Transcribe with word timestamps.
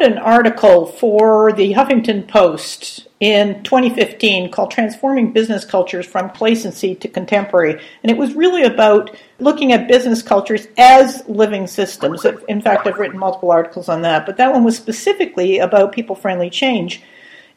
wrote 0.00 0.12
an 0.12 0.18
article 0.18 0.86
for 0.86 1.52
the 1.52 1.72
Huffington 1.72 2.26
Post 2.26 3.06
in 3.20 3.62
2015 3.64 4.50
called 4.50 4.70
Transforming 4.70 5.32
Business 5.32 5.64
Cultures 5.64 6.06
from 6.06 6.30
Placency 6.30 6.94
to 6.94 7.08
Contemporary. 7.08 7.80
And 8.02 8.10
it 8.10 8.16
was 8.16 8.34
really 8.34 8.62
about 8.62 9.14
looking 9.38 9.72
at 9.72 9.88
business 9.88 10.22
cultures 10.22 10.66
as 10.78 11.22
living 11.28 11.66
systems. 11.66 12.24
In 12.48 12.62
fact, 12.62 12.86
I've 12.86 12.98
written 12.98 13.18
multiple 13.18 13.50
articles 13.50 13.88
on 13.88 14.02
that, 14.02 14.26
but 14.26 14.36
that 14.38 14.52
one 14.52 14.64
was 14.64 14.76
specifically 14.76 15.58
about 15.58 15.92
people 15.92 16.16
friendly 16.16 16.50
change. 16.50 17.02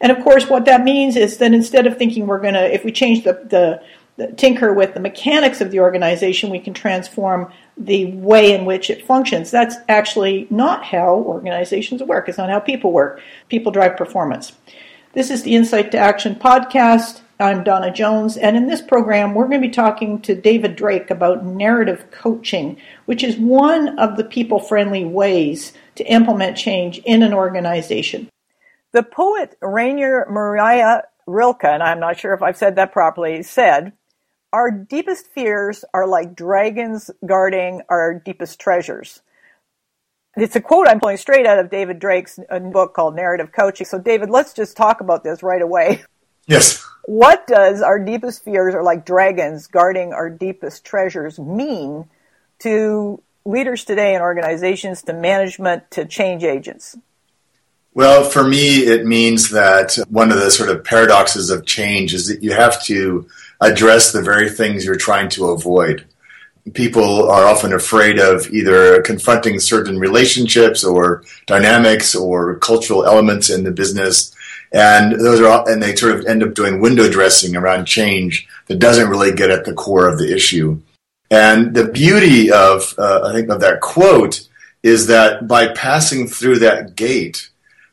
And 0.02 0.12
of 0.12 0.22
course, 0.24 0.50
what 0.50 0.66
that 0.66 0.84
means 0.84 1.16
is 1.16 1.38
that 1.38 1.54
instead 1.54 1.88
of 1.88 1.98
thinking 1.98 2.28
we're 2.28 2.42
going 2.42 2.56
to, 2.56 2.74
if 2.74 2.84
we 2.84 2.92
change 2.92 3.24
the, 3.24 3.82
the 4.18 4.34
tinker 4.36 4.74
with 4.74 4.94
the 4.94 5.00
mechanics 5.00 5.62
of 5.62 5.72
the 5.72 5.80
organization, 5.80 6.50
we 6.50 6.60
can 6.60 6.74
transform 6.74 7.52
the 7.78 8.06
way 8.14 8.54
in 8.54 8.66
which 8.66 8.90
it 8.90 9.06
functions. 9.06 9.52
That's 9.52 9.76
actually 9.90 10.48
not 10.50 10.84
how 10.84 11.16
organizations 11.16 12.04
work. 12.04 12.30
It's 12.30 12.38
not 12.38 12.50
how 12.50 12.60
people 12.60 12.92
work. 12.92 13.20
People 13.50 13.72
drive 13.72 13.98
performance. 13.98 14.54
This 15.14 15.30
is 15.30 15.44
the 15.44 15.56
Insight 15.56 15.92
to 15.92 15.98
Action 15.98 16.36
podcast. 16.36 17.22
I'm 17.40 17.64
Donna 17.64 17.92
Jones, 17.92 18.38
and 18.38 18.56
in 18.56 18.68
this 18.68 18.82
program, 18.82 19.34
we're 19.34 19.48
going 19.48 19.62
to 19.62 19.68
be 19.68 19.74
talking 19.74 20.22
to 20.22 20.36
David 20.36 20.76
Drake 20.76 21.10
about 21.10 21.44
narrative 21.44 22.06
coaching, 22.12 22.78
which 23.06 23.24
is 23.24 23.38
one 23.38 24.00
of 24.00 24.18
the 24.18 24.24
people 24.24 24.60
friendly 24.60 25.04
ways 25.04 25.74
to 25.96 26.06
implement 26.06 26.58
change 26.58 27.00
in 27.00 27.22
an 27.22 27.34
organization. 27.34 28.30
The 28.92 29.04
poet 29.04 29.58
Rainer 29.62 30.28
Maria 30.30 31.04
Rilke, 31.26 31.66
and 31.66 31.82
I'm 31.84 32.00
not 32.00 32.20
sure 32.20 32.34
if 32.34 32.44
I've 32.44 32.58
said 32.58 32.76
that 32.76 32.94
properly, 32.94 33.42
said, 33.44 33.94
our 34.54 34.70
deepest 34.70 35.28
fears 35.28 35.84
are 35.94 36.08
like 36.08 36.36
dragons 36.36 37.10
guarding 37.26 37.82
our 37.90 38.14
deepest 38.14 38.60
treasures. 38.60 39.22
It's 40.38 40.56
a 40.56 40.62
quote 40.62 40.88
I'm 40.88 41.00
pulling 41.00 41.18
straight 41.18 41.46
out 41.46 41.60
of 41.60 41.70
David 41.70 42.00
Drake's 42.00 42.40
uh, 42.50 42.60
book 42.60 42.94
called 42.94 43.16
Narrative 43.16 43.52
Coaching. 43.52 43.86
So, 43.86 44.00
David, 44.00 44.30
let's 44.30 44.54
just 44.54 44.78
talk 44.78 45.02
about 45.02 45.24
this 45.24 45.44
right 45.44 45.62
away. 45.62 46.04
Yes. 46.46 46.86
What 47.06 47.48
does 47.48 47.82
our 47.82 48.00
deepest 48.00 48.44
fears 48.44 48.76
are 48.76 48.84
like 48.84 49.06
dragons 49.06 49.68
guarding 49.68 50.12
our 50.12 50.30
deepest 50.30 50.84
treasures 50.84 51.40
mean 51.40 52.10
to 52.60 53.22
leaders 53.46 53.86
today 53.86 54.14
in 54.14 54.22
organizations, 54.22 55.02
to 55.04 55.14
management, 55.14 55.90
to 55.92 56.04
change 56.06 56.44
agents? 56.44 56.98
Well, 57.94 58.24
for 58.24 58.44
me, 58.44 58.80
it 58.80 59.06
means 59.06 59.52
that 59.52 59.98
one 60.10 60.32
of 60.32 60.40
the 60.40 60.50
sort 60.50 60.70
of 60.70 60.84
paradoxes 60.84 61.50
of 61.50 61.66
change 61.66 62.14
is 62.14 62.28
that 62.28 62.42
you 62.44 62.52
have 62.52 62.84
to 62.86 63.28
address 63.64 64.12
the 64.12 64.22
very 64.22 64.50
things 64.50 64.86
you're 64.86 64.96
trying 64.96 65.30
to 65.30 65.48
avoid. 65.48 66.06
People 66.74 67.30
are 67.30 67.46
often 67.46 67.74
afraid 67.74 68.20
of 68.20 68.50
either 68.54 69.02
confronting 69.02 69.60
certain 69.60 70.00
relationships 70.00 70.84
or 70.84 71.24
dynamics 71.46 72.16
or 72.16 72.58
cultural 72.60 73.06
elements 73.06 73.50
in 73.50 73.64
the 73.64 73.72
business. 73.72 74.34
And 74.72 75.20
those 75.20 75.42
are, 75.42 75.70
and 75.70 75.84
they 75.84 75.96
sort 75.96 76.16
of 76.16 76.26
end 76.26 76.42
up 76.42 76.54
doing 76.54 76.80
window 76.80 77.10
dressing 77.10 77.56
around 77.56 77.86
change 77.86 78.48
that 78.68 78.80
doesn't 78.80 79.10
really 79.10 79.34
get 79.34 79.52
at 79.52 79.66
the 79.66 79.74
core 79.74 80.08
of 80.08 80.18
the 80.18 80.34
issue. 80.34 80.82
And 81.30 81.76
the 81.76 81.88
beauty 81.88 82.52
of, 82.52 82.96
uh, 82.98 83.22
I 83.26 83.34
think, 83.34 83.50
of 83.50 83.60
that 83.60 83.82
quote 83.82 84.48
is 84.84 85.08
that 85.08 85.48
by 85.48 85.68
passing 85.68 86.28
through 86.28 86.60
that 86.60 86.96
gate, 86.96 87.50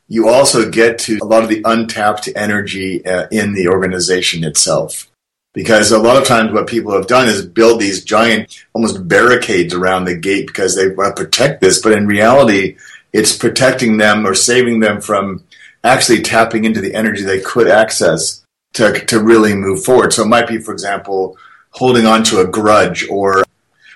you 0.07 0.29
also 0.29 0.69
get 0.69 0.99
to 0.99 1.19
a 1.21 1.25
lot 1.25 1.43
of 1.43 1.49
the 1.49 1.61
untapped 1.65 2.29
energy 2.35 3.05
uh, 3.05 3.27
in 3.31 3.53
the 3.53 3.67
organization 3.67 4.43
itself. 4.43 5.10
Because 5.53 5.91
a 5.91 5.99
lot 5.99 6.15
of 6.15 6.25
times 6.25 6.53
what 6.53 6.67
people 6.67 6.93
have 6.93 7.07
done 7.07 7.27
is 7.27 7.45
build 7.45 7.81
these 7.81 8.05
giant, 8.05 8.63
almost 8.73 9.07
barricades 9.07 9.73
around 9.73 10.05
the 10.05 10.15
gate 10.15 10.47
because 10.47 10.75
they 10.75 10.89
want 10.89 11.15
to 11.15 11.23
protect 11.23 11.59
this. 11.59 11.81
But 11.81 11.91
in 11.93 12.07
reality, 12.07 12.77
it's 13.11 13.35
protecting 13.35 13.97
them 13.97 14.25
or 14.25 14.33
saving 14.33 14.79
them 14.79 15.01
from 15.01 15.43
actually 15.83 16.21
tapping 16.21 16.63
into 16.63 16.79
the 16.79 16.93
energy 16.93 17.23
they 17.23 17.41
could 17.41 17.67
access 17.67 18.45
to, 18.73 19.05
to 19.05 19.19
really 19.21 19.53
move 19.53 19.83
forward. 19.83 20.13
So 20.13 20.23
it 20.23 20.27
might 20.27 20.47
be, 20.47 20.59
for 20.59 20.71
example, 20.71 21.37
holding 21.71 22.05
on 22.05 22.23
to 22.23 22.39
a 22.39 22.47
grudge 22.47 23.07
or 23.09 23.43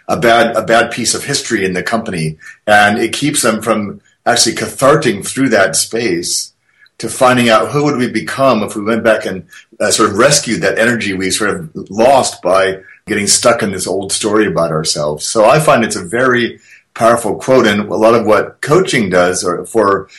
a 0.08 0.20
bad, 0.20 0.56
a 0.56 0.64
bad 0.64 0.92
piece 0.92 1.16
of 1.16 1.24
history 1.24 1.64
in 1.64 1.74
the 1.74 1.84
company. 1.84 2.38
And 2.68 2.98
it 3.00 3.14
keeps 3.14 3.42
them 3.42 3.62
from 3.62 4.02
actually 4.26 4.56
catharting 4.56 5.24
through 5.24 5.50
that 5.50 5.76
space 5.76 6.54
to 6.98 7.10
finding 7.10 7.50
out 7.50 7.72
who 7.72 7.84
would 7.84 7.98
we 7.98 8.10
become 8.10 8.64
if 8.64 8.76
we 8.76 8.84
went 8.84 9.04
back 9.04 9.26
and 9.26 9.48
uh, 9.80 9.92
sort 9.92 10.10
of 10.10 10.18
rescued 10.18 10.62
that 10.62 10.80
energy 10.80 11.14
we 11.14 11.30
sort 11.30 11.50
of 11.50 11.70
lost 11.90 12.42
by 12.42 12.82
getting 13.06 13.28
stuck 13.28 13.62
in 13.62 13.72
this 13.72 13.88
old 13.88 14.12
story 14.12 14.48
about 14.48 14.72
ourselves. 14.72 15.26
So 15.26 15.46
I 15.46 15.60
find 15.60 15.84
it's 15.84 15.96
a 15.96 16.04
very 16.04 16.60
powerful 16.94 17.36
quote, 17.36 17.68
and 17.68 17.82
a 17.82 17.96
lot 17.96 18.16
of 18.16 18.26
what 18.26 18.62
coaching 18.62 19.10
does, 19.10 19.44
or 19.44 19.66
for 19.66 20.10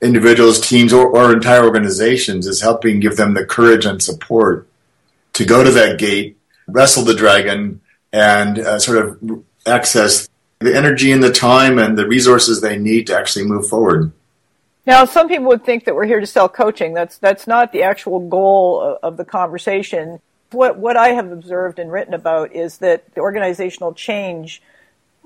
individuals, 0.00 0.60
teams, 0.60 0.92
or, 0.92 1.08
or 1.08 1.32
entire 1.32 1.64
organizations, 1.64 2.46
is 2.46 2.60
helping 2.60 3.00
give 3.00 3.16
them 3.16 3.34
the 3.34 3.44
courage 3.44 3.86
and 3.86 4.02
support 4.02 4.68
to 5.32 5.44
go 5.44 5.64
to 5.64 5.70
that 5.70 5.98
gate, 5.98 6.36
wrestle 6.68 7.04
the 7.04 7.14
dragon, 7.14 7.80
and 8.12 8.58
uh, 8.58 8.78
sort 8.78 9.04
of 9.04 9.44
access 9.66 10.28
the 10.60 10.74
energy 10.74 11.12
and 11.12 11.22
the 11.22 11.32
time 11.32 11.78
and 11.78 11.98
the 11.98 12.06
resources 12.06 12.60
they 12.60 12.78
need 12.78 13.06
to 13.06 13.16
actually 13.16 13.44
move 13.44 13.66
forward. 13.68 14.12
Now, 14.86 15.04
some 15.04 15.28
people 15.28 15.46
would 15.46 15.64
think 15.64 15.84
that 15.84 15.96
we're 15.96 16.06
here 16.06 16.20
to 16.20 16.26
sell 16.26 16.48
coaching. 16.48 16.94
That's 16.94 17.18
that's 17.18 17.46
not 17.46 17.72
the 17.72 17.82
actual 17.82 18.20
goal 18.20 18.80
of, 18.80 18.98
of 19.02 19.16
the 19.16 19.24
conversation. 19.24 20.20
What 20.52 20.78
what 20.78 20.96
I 20.96 21.08
have 21.08 21.30
observed 21.32 21.78
and 21.78 21.90
written 21.90 22.14
about 22.14 22.54
is 22.54 22.78
that 22.78 23.12
the 23.14 23.20
organizational 23.20 23.94
change 23.94 24.62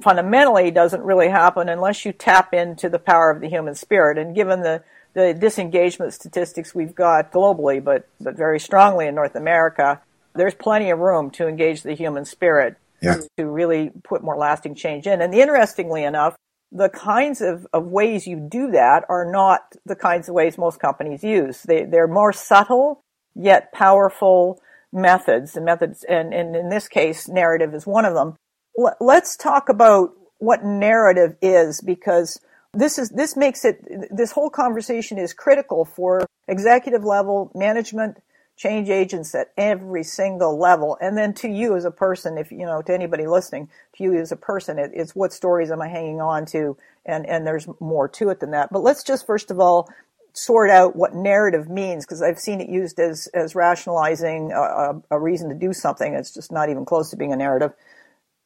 fundamentally 0.00 0.70
doesn't 0.70 1.02
really 1.02 1.28
happen 1.28 1.68
unless 1.68 2.06
you 2.06 2.12
tap 2.12 2.54
into 2.54 2.88
the 2.88 2.98
power 2.98 3.30
of 3.30 3.42
the 3.42 3.48
human 3.48 3.74
spirit. 3.74 4.16
And 4.16 4.34
given 4.34 4.62
the 4.62 4.82
the 5.12 5.34
disengagement 5.34 6.14
statistics 6.14 6.74
we've 6.74 6.94
got 6.94 7.30
globally, 7.30 7.84
but 7.84 8.08
but 8.18 8.36
very 8.36 8.60
strongly 8.60 9.06
in 9.06 9.14
North 9.14 9.34
America, 9.34 10.00
there's 10.34 10.54
plenty 10.54 10.90
of 10.90 10.98
room 11.00 11.30
to 11.32 11.46
engage 11.46 11.82
the 11.82 11.94
human 11.94 12.24
spirit 12.24 12.76
yeah. 13.02 13.16
to 13.36 13.46
really 13.46 13.90
put 14.04 14.22
more 14.22 14.36
lasting 14.36 14.74
change 14.74 15.06
in. 15.06 15.20
And 15.20 15.34
interestingly 15.34 16.04
enough, 16.04 16.36
the 16.72 16.88
kinds 16.88 17.40
of, 17.40 17.66
of 17.72 17.86
ways 17.86 18.26
you 18.26 18.36
do 18.36 18.70
that 18.70 19.04
are 19.08 19.30
not 19.30 19.74
the 19.84 19.96
kinds 19.96 20.28
of 20.28 20.34
ways 20.34 20.56
most 20.56 20.78
companies 20.78 21.24
use. 21.24 21.62
They, 21.62 21.84
they're 21.84 22.06
more 22.06 22.32
subtle 22.32 23.02
yet 23.34 23.72
powerful 23.72 24.60
methods 24.92 25.56
and 25.56 25.64
methods. 25.64 26.04
And, 26.08 26.32
and 26.32 26.54
in 26.54 26.68
this 26.68 26.88
case, 26.88 27.28
narrative 27.28 27.74
is 27.74 27.86
one 27.86 28.04
of 28.04 28.14
them. 28.14 28.36
L- 28.78 28.96
let's 29.00 29.36
talk 29.36 29.68
about 29.68 30.10
what 30.38 30.64
narrative 30.64 31.36
is 31.42 31.80
because 31.80 32.40
this 32.72 32.98
is, 32.98 33.10
this 33.10 33.36
makes 33.36 33.64
it, 33.64 33.84
this 34.10 34.32
whole 34.32 34.50
conversation 34.50 35.18
is 35.18 35.32
critical 35.32 35.84
for 35.84 36.24
executive 36.46 37.04
level 37.04 37.50
management 37.54 38.18
change 38.60 38.90
agents 38.90 39.34
at 39.34 39.50
every 39.56 40.04
single 40.04 40.58
level. 40.58 40.98
And 41.00 41.16
then 41.16 41.32
to 41.34 41.48
you 41.48 41.76
as 41.76 41.86
a 41.86 41.90
person, 41.90 42.36
if 42.36 42.52
you 42.52 42.66
know, 42.66 42.82
to 42.82 42.92
anybody 42.92 43.26
listening, 43.26 43.70
to 43.96 44.02
you 44.04 44.14
as 44.18 44.32
a 44.32 44.36
person, 44.36 44.78
it, 44.78 44.90
it's 44.92 45.16
what 45.16 45.32
stories 45.32 45.70
am 45.70 45.80
I 45.80 45.88
hanging 45.88 46.20
on 46.20 46.44
to? 46.46 46.76
And, 47.06 47.24
and 47.24 47.46
there's 47.46 47.66
more 47.80 48.06
to 48.08 48.28
it 48.28 48.40
than 48.40 48.50
that. 48.50 48.70
But 48.70 48.82
let's 48.82 49.02
just 49.02 49.26
first 49.26 49.50
of 49.50 49.60
all 49.60 49.88
sort 50.34 50.68
out 50.68 50.94
what 50.94 51.14
narrative 51.14 51.70
means 51.70 52.04
because 52.04 52.20
I've 52.20 52.38
seen 52.38 52.60
it 52.60 52.68
used 52.68 53.00
as, 53.00 53.28
as 53.28 53.54
rationalizing 53.54 54.52
a, 54.52 55.00
a, 55.10 55.18
reason 55.18 55.48
to 55.48 55.54
do 55.54 55.72
something. 55.72 56.12
It's 56.12 56.32
just 56.32 56.52
not 56.52 56.68
even 56.68 56.84
close 56.84 57.08
to 57.10 57.16
being 57.16 57.32
a 57.32 57.36
narrative. 57.36 57.72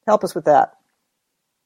Help 0.06 0.22
us 0.22 0.32
with 0.32 0.44
that. 0.44 0.76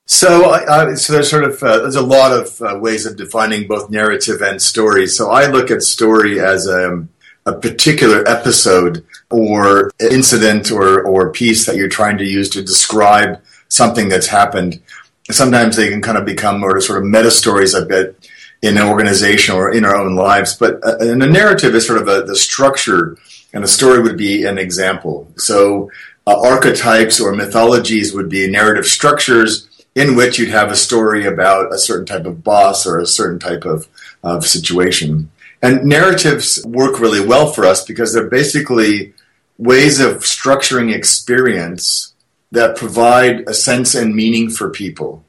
So, 0.07 0.55
uh, 0.55 0.97
so 0.97 1.13
there's 1.13 1.29
sort 1.29 1.45
of 1.45 1.63
uh, 1.63 1.81
there's 1.81 1.95
a 1.95 2.03
lot 2.03 2.33
of 2.33 2.63
uh, 2.63 2.79
ways 2.81 3.05
of 3.05 3.19
defining 3.19 3.69
both 3.69 3.91
narrative 3.91 4.41
and 4.41 4.61
story. 4.63 5.07
So 5.07 5.31
I 5.31 5.49
look 5.49 5.71
at 5.71 5.83
story 5.83 6.41
as 6.41 6.67
a 6.67 6.89
um, 6.89 7.11
a 7.49 7.59
particular 7.59 8.27
episode 8.29 9.05
or 9.31 9.91
incident 10.01 10.71
or, 10.71 11.03
or 11.03 11.33
piece 11.33 11.67
that 11.67 11.77
you're 11.77 11.89
trying 11.89 12.19
to 12.19 12.25
use 12.25 12.49
to 12.51 12.63
describe 12.63 13.41
something 13.69 14.09
that's 14.09 14.27
happened. 14.27 14.81
Sometimes 15.31 15.77
they 15.77 15.89
can 15.89 16.03
kind 16.03 16.19
of 16.19 16.25
become 16.25 16.61
more 16.61 16.81
sort 16.81 16.99
of 16.99 17.09
meta 17.09 17.31
stories 17.31 17.75
a 17.75 17.85
bit 17.85 18.29
in 18.61 18.77
an 18.77 18.83
organization 18.83 19.55
or 19.55 19.73
in 19.73 19.85
our 19.85 19.97
own 19.97 20.15
lives. 20.17 20.57
But 20.57 20.81
uh, 20.85 20.99
and 21.01 21.23
a 21.23 21.31
narrative 21.31 21.75
is 21.75 21.87
sort 21.87 22.01
of 22.03 22.09
a, 22.09 22.23
the 22.23 22.37
structure, 22.37 23.17
and 23.53 23.65
a 23.65 23.69
story 23.69 24.03
would 24.03 24.19
be 24.19 24.45
an 24.45 24.59
example. 24.59 25.29
So 25.37 25.91
uh, 26.27 26.41
archetypes 26.41 27.21
or 27.21 27.33
mythologies 27.35 28.15
would 28.15 28.29
be 28.29 28.51
narrative 28.51 28.87
structures 28.87 29.69
in 29.95 30.17
which 30.17 30.39
you'd 30.39 30.51
have 30.51 30.71
a 30.71 30.77
story 30.77 31.25
about 31.25 31.73
a 31.73 31.79
certain 31.79 32.07
type 32.07 32.27
of 32.27 32.45
boss 32.45 32.87
or 32.87 32.99
a 32.99 33.07
certain 33.07 33.39
type 33.39 33.65
of, 33.65 33.89
of 34.23 34.47
situation. 34.47 35.31
And 35.61 35.85
narratives 35.85 36.65
work 36.67 37.01
really 37.01 37.25
well 37.25 37.53
for 37.53 37.65
us 37.67 37.85
because 37.85 38.13
they're 38.13 38.29
basically 38.29 39.15
ways 39.57 39.99
of 39.99 40.19
structuring 40.19 40.95
experience 40.95 42.15
that 42.53 42.77
provide 42.77 43.49
a 43.49 43.55
sense 43.55 43.95
and 43.95 44.15
meaning 44.15 44.51
for 44.51 44.71
people. 44.71 45.25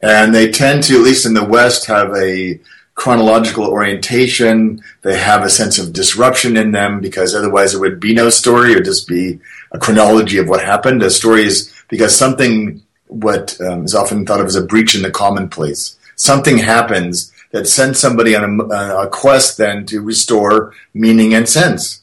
And 0.00 0.34
they 0.34 0.50
tend 0.50 0.84
to, 0.84 0.94
at 0.94 1.02
least 1.02 1.26
in 1.26 1.34
the 1.34 1.44
West, 1.44 1.86
have 1.86 2.14
a 2.16 2.60
chronological 2.94 3.64
orientation. 3.64 4.82
They 5.02 5.18
have 5.18 5.44
a 5.44 5.50
sense 5.50 5.78
of 5.78 5.92
disruption 5.92 6.56
in 6.56 6.70
them 6.70 7.00
because 7.00 7.34
otherwise 7.34 7.74
it 7.74 7.80
would 7.80 8.00
be 8.00 8.14
no 8.14 8.30
story. 8.30 8.72
It 8.72 8.76
would 8.76 8.84
just 8.84 9.08
be 9.08 9.40
a 9.72 9.78
chronology 9.78 10.38
of 10.38 10.48
what 10.48 10.64
happened. 10.64 11.02
A 11.02 11.10
story 11.10 11.44
is 11.44 11.72
because 11.88 12.14
something, 12.14 12.82
what 13.08 13.60
um, 13.60 13.84
is 13.84 13.94
often 13.94 14.24
thought 14.24 14.40
of 14.40 14.46
as 14.46 14.56
a 14.56 14.64
breach 14.64 14.94
in 14.94 15.02
the 15.02 15.10
commonplace. 15.10 15.96
Something 16.16 16.58
happens 16.58 17.32
that 17.50 17.66
sends 17.66 17.98
somebody 17.98 18.36
on 18.36 18.60
a, 18.60 18.74
a 19.02 19.08
quest 19.08 19.56
then 19.56 19.86
to 19.86 20.02
restore 20.02 20.74
meaning 20.92 21.34
and 21.34 21.48
sense. 21.48 22.02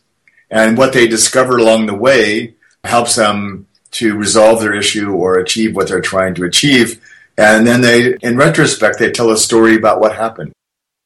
And 0.50 0.78
what 0.78 0.94
they 0.94 1.08
discover 1.08 1.58
along 1.58 1.86
the 1.86 1.94
way 1.94 2.56
helps 2.84 3.16
them 3.16 3.68
to 3.92 4.16
resolve 4.16 4.60
their 4.60 4.74
issue 4.74 5.12
or 5.12 5.38
achieve 5.38 5.76
what 5.76 5.88
they're 5.88 6.02
trying 6.02 6.36
to 6.36 6.44
achieve. 6.44 7.02
And 7.38 7.66
then 7.66 7.82
they, 7.82 8.16
in 8.22 8.38
retrospect, 8.38 9.00
they 9.00 9.12
tell 9.12 9.32
a 9.32 9.38
story 9.38 9.76
about 9.76 10.00
what 10.00 10.16
happened. 10.16 10.54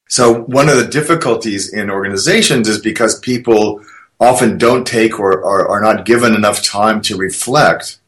So 0.08 0.42
one 0.42 0.68
of 0.68 0.76
the 0.76 0.88
difficulties 0.88 1.72
in 1.72 1.90
organizations 1.90 2.68
is 2.68 2.80
because 2.80 3.20
people 3.20 3.84
often 4.18 4.58
don't 4.58 4.86
take 4.86 5.18
or, 5.18 5.32
or 5.32 5.68
are 5.68 5.80
not 5.80 6.04
given 6.04 6.34
enough 6.34 6.62
time 6.62 7.00
to 7.02 7.16
reflect. 7.16 7.98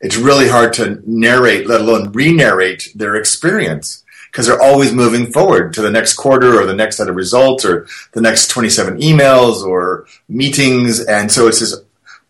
It's 0.00 0.16
really 0.16 0.48
hard 0.48 0.72
to 0.74 1.02
narrate, 1.06 1.66
let 1.66 1.80
alone 1.80 2.12
re-narrate 2.12 2.92
their 2.94 3.16
experience 3.16 3.99
because 4.30 4.46
they're 4.46 4.62
always 4.62 4.92
moving 4.92 5.30
forward 5.32 5.72
to 5.74 5.82
the 5.82 5.90
next 5.90 6.14
quarter 6.14 6.60
or 6.60 6.66
the 6.66 6.74
next 6.74 6.96
set 6.96 7.08
of 7.08 7.16
results 7.16 7.64
or 7.64 7.86
the 8.12 8.20
next 8.20 8.48
27 8.48 9.00
emails 9.00 9.62
or 9.62 10.06
meetings. 10.28 11.00
And 11.00 11.30
so 11.30 11.48
it's 11.48 11.60
this 11.60 11.74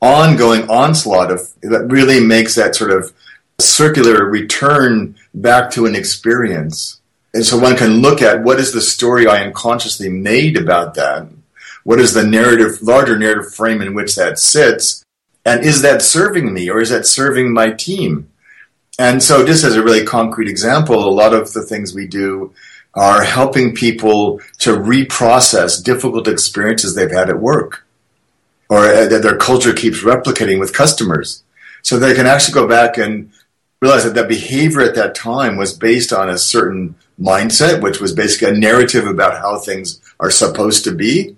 ongoing 0.00 0.69
onslaught 0.70 1.31
of 1.31 1.49
that 1.62 1.87
really 1.91 2.20
makes 2.20 2.55
that 2.55 2.75
sort 2.75 2.91
of 2.91 3.12
circular 3.58 4.25
return 4.25 5.17
back 5.35 5.70
to 5.70 5.85
an 5.85 5.94
experience 5.94 7.00
and 7.32 7.44
so 7.44 7.58
one 7.58 7.76
can 7.76 8.00
look 8.00 8.23
at 8.23 8.43
what 8.43 8.58
is 8.58 8.73
the 8.73 8.81
story 8.81 9.26
I 9.26 9.44
unconsciously 9.44 10.08
made 10.08 10.56
about 10.56 10.94
that? 10.94 11.29
What 11.85 12.00
is 12.00 12.12
the 12.12 12.26
narrative, 12.26 12.82
larger 12.82 13.19
narrative 13.19 13.55
frame 13.55 13.81
in 13.81 13.94
which 13.94 14.17
that 14.17 14.38
sits? 14.38 15.05
And 15.44 15.64
is 15.64 15.82
that 15.82 16.03
serving 16.03 16.53
me 16.53 16.69
or 16.69 16.81
is 16.81 16.91
that 16.91 17.06
serving 17.06 17.53
my 17.53 17.70
team? 17.70 18.30
And 18.98 19.22
so, 19.22 19.46
just 19.46 19.64
as 19.64 19.76
a 19.76 19.82
really 19.82 20.04
concrete 20.04 20.48
example, 20.48 21.08
a 21.08 21.10
lot 21.10 21.32
of 21.32 21.52
the 21.52 21.62
things 21.62 21.94
we 21.94 22.06
do 22.06 22.52
are 22.94 23.22
helping 23.22 23.75
people 23.75 24.40
to 24.58 24.70
reprocess 24.76 25.82
difficult 25.82 26.26
experiences 26.26 26.94
they've 26.94 27.10
had 27.10 27.31
at 27.31 27.40
work 27.40 27.87
or 28.69 28.87
uh, 28.87 29.06
that 29.06 29.22
their 29.22 29.37
culture 29.37 29.72
keeps 29.72 30.02
replicating 30.02 30.58
with 30.58 30.72
customers. 30.72 31.42
So 31.82 31.98
they 31.98 32.14
can 32.14 32.26
actually 32.26 32.54
go 32.54 32.69
back 32.69 32.98
and 32.98 33.31
realize 33.81 34.04
that 34.04 34.14
that 34.14 34.28
behavior 34.28 34.82
at 34.82 34.94
that 34.94 35.14
time 35.14 35.56
was 35.56 35.72
based 35.72 36.12
on 36.12 36.28
a 36.28 36.38
certain 36.38 36.94
mindset, 37.19 37.82
which 37.82 38.00
was 38.00 38.12
basically 38.12 38.54
a 38.54 38.58
narrative 38.58 39.06
about 39.06 39.40
how 39.40 39.58
things 39.58 40.00
are 40.20 40.31
supposed 40.31 40.84
to 40.84 40.93
be, 40.93 41.36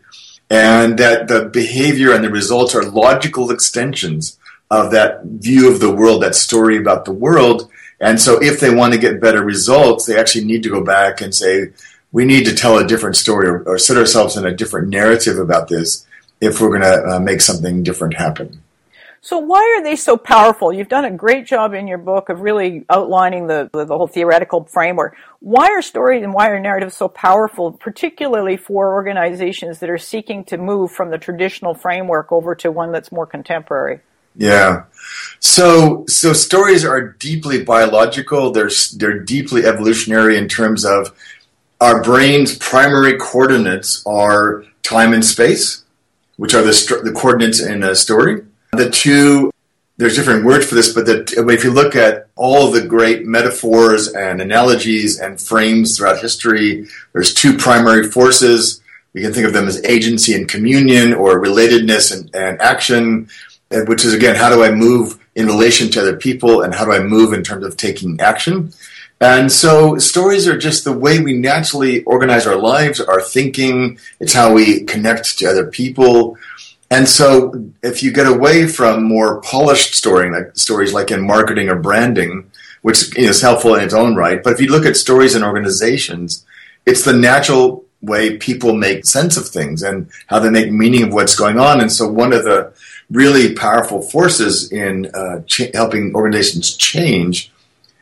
and 0.51 0.99
that 0.99 1.29
the 1.29 1.47
behavior 1.47 2.13
and 2.13 2.25
the 2.25 2.31
results 2.31 2.75
are 2.75 2.85
logical 2.85 3.51
extensions 3.51 4.39
of 4.73 4.91
that 4.91 5.23
view 5.25 5.71
of 5.71 5.81
the 5.81 5.95
world, 5.95 6.23
that 6.23 6.35
story 6.35 6.79
about 6.79 7.05
the 7.05 7.13
world. 7.13 7.71
And 8.01 8.19
so, 8.19 8.43
if 8.43 8.59
they 8.59 8.75
want 8.75 8.95
to 8.95 8.99
get 8.99 9.21
better 9.21 9.45
results, 9.45 10.07
they 10.07 10.19
actually 10.19 10.47
need 10.47 10.63
to 10.65 10.71
go 10.71 10.83
back 10.83 11.21
and 11.21 11.33
say, 11.33 11.69
we 12.11 12.25
need 12.25 12.45
to 12.47 12.55
tell 12.55 12.79
a 12.79 12.87
different 12.87 13.17
story 13.17 13.49
or, 13.49 13.63
or 13.65 13.79
set 13.79 13.99
ourselves 13.99 14.37
in 14.37 14.47
a 14.47 14.55
different 14.55 14.89
narrative 14.89 15.39
about 15.39 15.69
this 15.69 16.07
if 16.41 16.61
we're 16.61 16.71
going 16.71 16.81
to 16.81 17.05
uh, 17.07 17.21
make 17.21 17.41
something 17.41 17.83
different 17.83 18.15
happen. 18.15 18.63
So 19.21 19.39
why 19.39 19.61
are 19.77 19.85
they 19.85 19.95
so 19.95 20.17
powerful? 20.17 20.73
You've 20.73 20.89
done 20.89 21.05
a 21.05 21.11
great 21.13 21.47
job 21.47 21.75
in 21.75 21.87
your 21.87 21.99
book 21.99 22.29
of 22.29 22.41
really 22.41 22.85
outlining 22.91 23.47
the, 23.47 23.71
the, 23.73 23.85
the 23.85 23.97
whole 23.97 24.09
theoretical 24.09 24.65
framework. 24.65 25.17
Why 25.39 25.69
are 25.69 25.81
stories 25.81 26.25
and 26.25 26.35
why 26.35 26.49
are 26.49 26.59
narratives 26.59 26.97
so 26.97 27.07
powerful, 27.07 27.71
particularly 27.71 28.57
for 28.57 28.95
organizations 28.95 29.79
that 29.79 29.91
are 29.91 29.99
seeking 29.99 30.45
to 30.47 30.57
move 30.59 30.91
from 30.91 31.11
the 31.11 31.19
traditional 31.19 31.75
framework 31.75 32.33
over 32.33 32.57
to 32.57 32.73
one 32.73 32.91
that's 32.91 33.13
more 33.13 33.27
contemporary? 33.27 34.01
Yeah. 34.37 34.85
So 35.41 36.05
so 36.07 36.33
stories 36.33 36.85
are 36.85 37.01
deeply 37.01 37.65
biological. 37.65 38.53
They're 38.53 38.71
they're 38.97 39.19
deeply 39.19 39.65
evolutionary 39.65 40.37
in 40.37 40.49
terms 40.49 40.85
of 40.85 41.13
our 41.83 42.01
brain's 42.01 42.57
primary 42.59 43.19
coordinates 43.19 44.05
are 44.07 44.65
time 44.85 45.13
and 45.13 45.25
space, 45.25 45.83
which 46.37 46.55
are 46.55 46.63
the, 46.63 47.01
the 47.03 47.11
coordinates 47.11 47.61
in 47.61 47.83
a 47.83 47.97
story. 47.97 48.43
The 48.73 48.89
two, 48.89 49.51
there's 49.97 50.15
different 50.15 50.45
words 50.45 50.65
for 50.65 50.77
this, 50.77 50.95
but 50.95 51.07
the, 51.07 51.25
if 51.49 51.65
you 51.65 51.73
look 51.73 51.97
at 51.97 52.29
all 52.37 52.71
the 52.71 52.87
great 52.87 53.27
metaphors 53.27 54.07
and 54.13 54.41
analogies 54.41 55.19
and 55.19 55.41
frames 55.41 55.97
throughout 55.97 56.21
history, 56.21 56.87
there's 57.13 57.35
two 57.35 57.57
primary 57.57 58.09
forces. 58.09 58.81
We 59.13 59.23
can 59.23 59.33
think 59.33 59.49
of 59.49 59.53
them 59.53 59.67
as 59.67 59.85
agency 59.85 60.35
and 60.35 60.49
communion 60.49 61.13
or 61.13 61.43
relatedness 61.43 62.17
and, 62.17 62.33
and 62.33 62.61
action, 62.63 63.29
which 63.87 64.05
is 64.05 64.15
again, 64.15 64.37
how 64.37 64.49
do 64.49 64.63
I 64.63 64.71
move 64.71 65.19
in 65.35 65.47
relation 65.47 65.91
to 65.91 66.01
other 66.01 66.17
people 66.17 66.63
and 66.63 66.75
how 66.75 66.85
do 66.85 66.93
I 66.93 67.01
move 67.01 67.33
in 67.33 67.43
terms 67.43 67.65
of 67.65 67.77
taking 67.77 68.21
action? 68.21 68.73
And 69.21 69.53
so 69.53 69.99
stories 69.99 70.49
are 70.49 70.59
just 70.59 70.85
the 70.85 70.93
way 70.93 71.21
we 71.21 71.35
naturally 71.35 72.03
organize 72.05 72.45
our 72.45 72.57
lives, 72.57 73.01
our 73.01 73.23
thinking. 73.23 73.99
It's 74.19 74.33
how 74.33 74.53
we 74.53 74.83
connect 74.83 75.39
to 75.39 75.47
other 75.47 75.67
people. 75.67 76.37
And 76.91 77.09
so 77.09 77.71
if 77.83 78.03
you 78.03 78.13
get 78.13 78.27
away 78.27 78.67
from 78.67 79.05
more 79.05 79.41
polished 79.41 79.95
story, 79.95 80.31
like 80.31 80.57
stories 80.57 80.93
like 80.93 81.13
in 81.13 81.25
marketing 81.25 81.69
or 81.69 81.77
branding, 81.77 82.51
which 82.83 83.17
is 83.17 83.41
helpful 83.41 83.77
in 83.77 83.85
its 83.85 83.95
own 83.95 84.17
right, 84.17 84.43
but 84.43 84.55
if 84.55 84.61
you 84.61 84.67
look 84.67 84.85
at 84.85 84.97
stories 84.97 85.37
in 85.37 85.45
organizations, 85.45 86.45
it's 86.85 87.05
the 87.05 87.13
natural 87.13 87.85
way 88.03 88.37
people 88.37 88.75
make 88.75 89.07
sense 89.07 89.37
of 89.37 89.47
things 89.47 89.83
and 89.83 90.11
how 90.27 90.41
they 90.41 90.51
make 90.51 90.73
meaning 90.73 91.05
of 91.05 91.13
what's 91.13 91.37
going 91.37 91.59
on. 91.59 91.81
And 91.81 91.93
so 91.93 92.09
one 92.09 92.33
of 92.33 92.43
the 92.43 92.73
really 93.13 93.55
powerful 93.55 94.03
forces 94.03 94.73
in 94.73 95.07
uh, 95.15 95.43
ch- 95.43 95.71
helping 95.75 96.15
organizations 96.15 96.75
change 96.77 97.53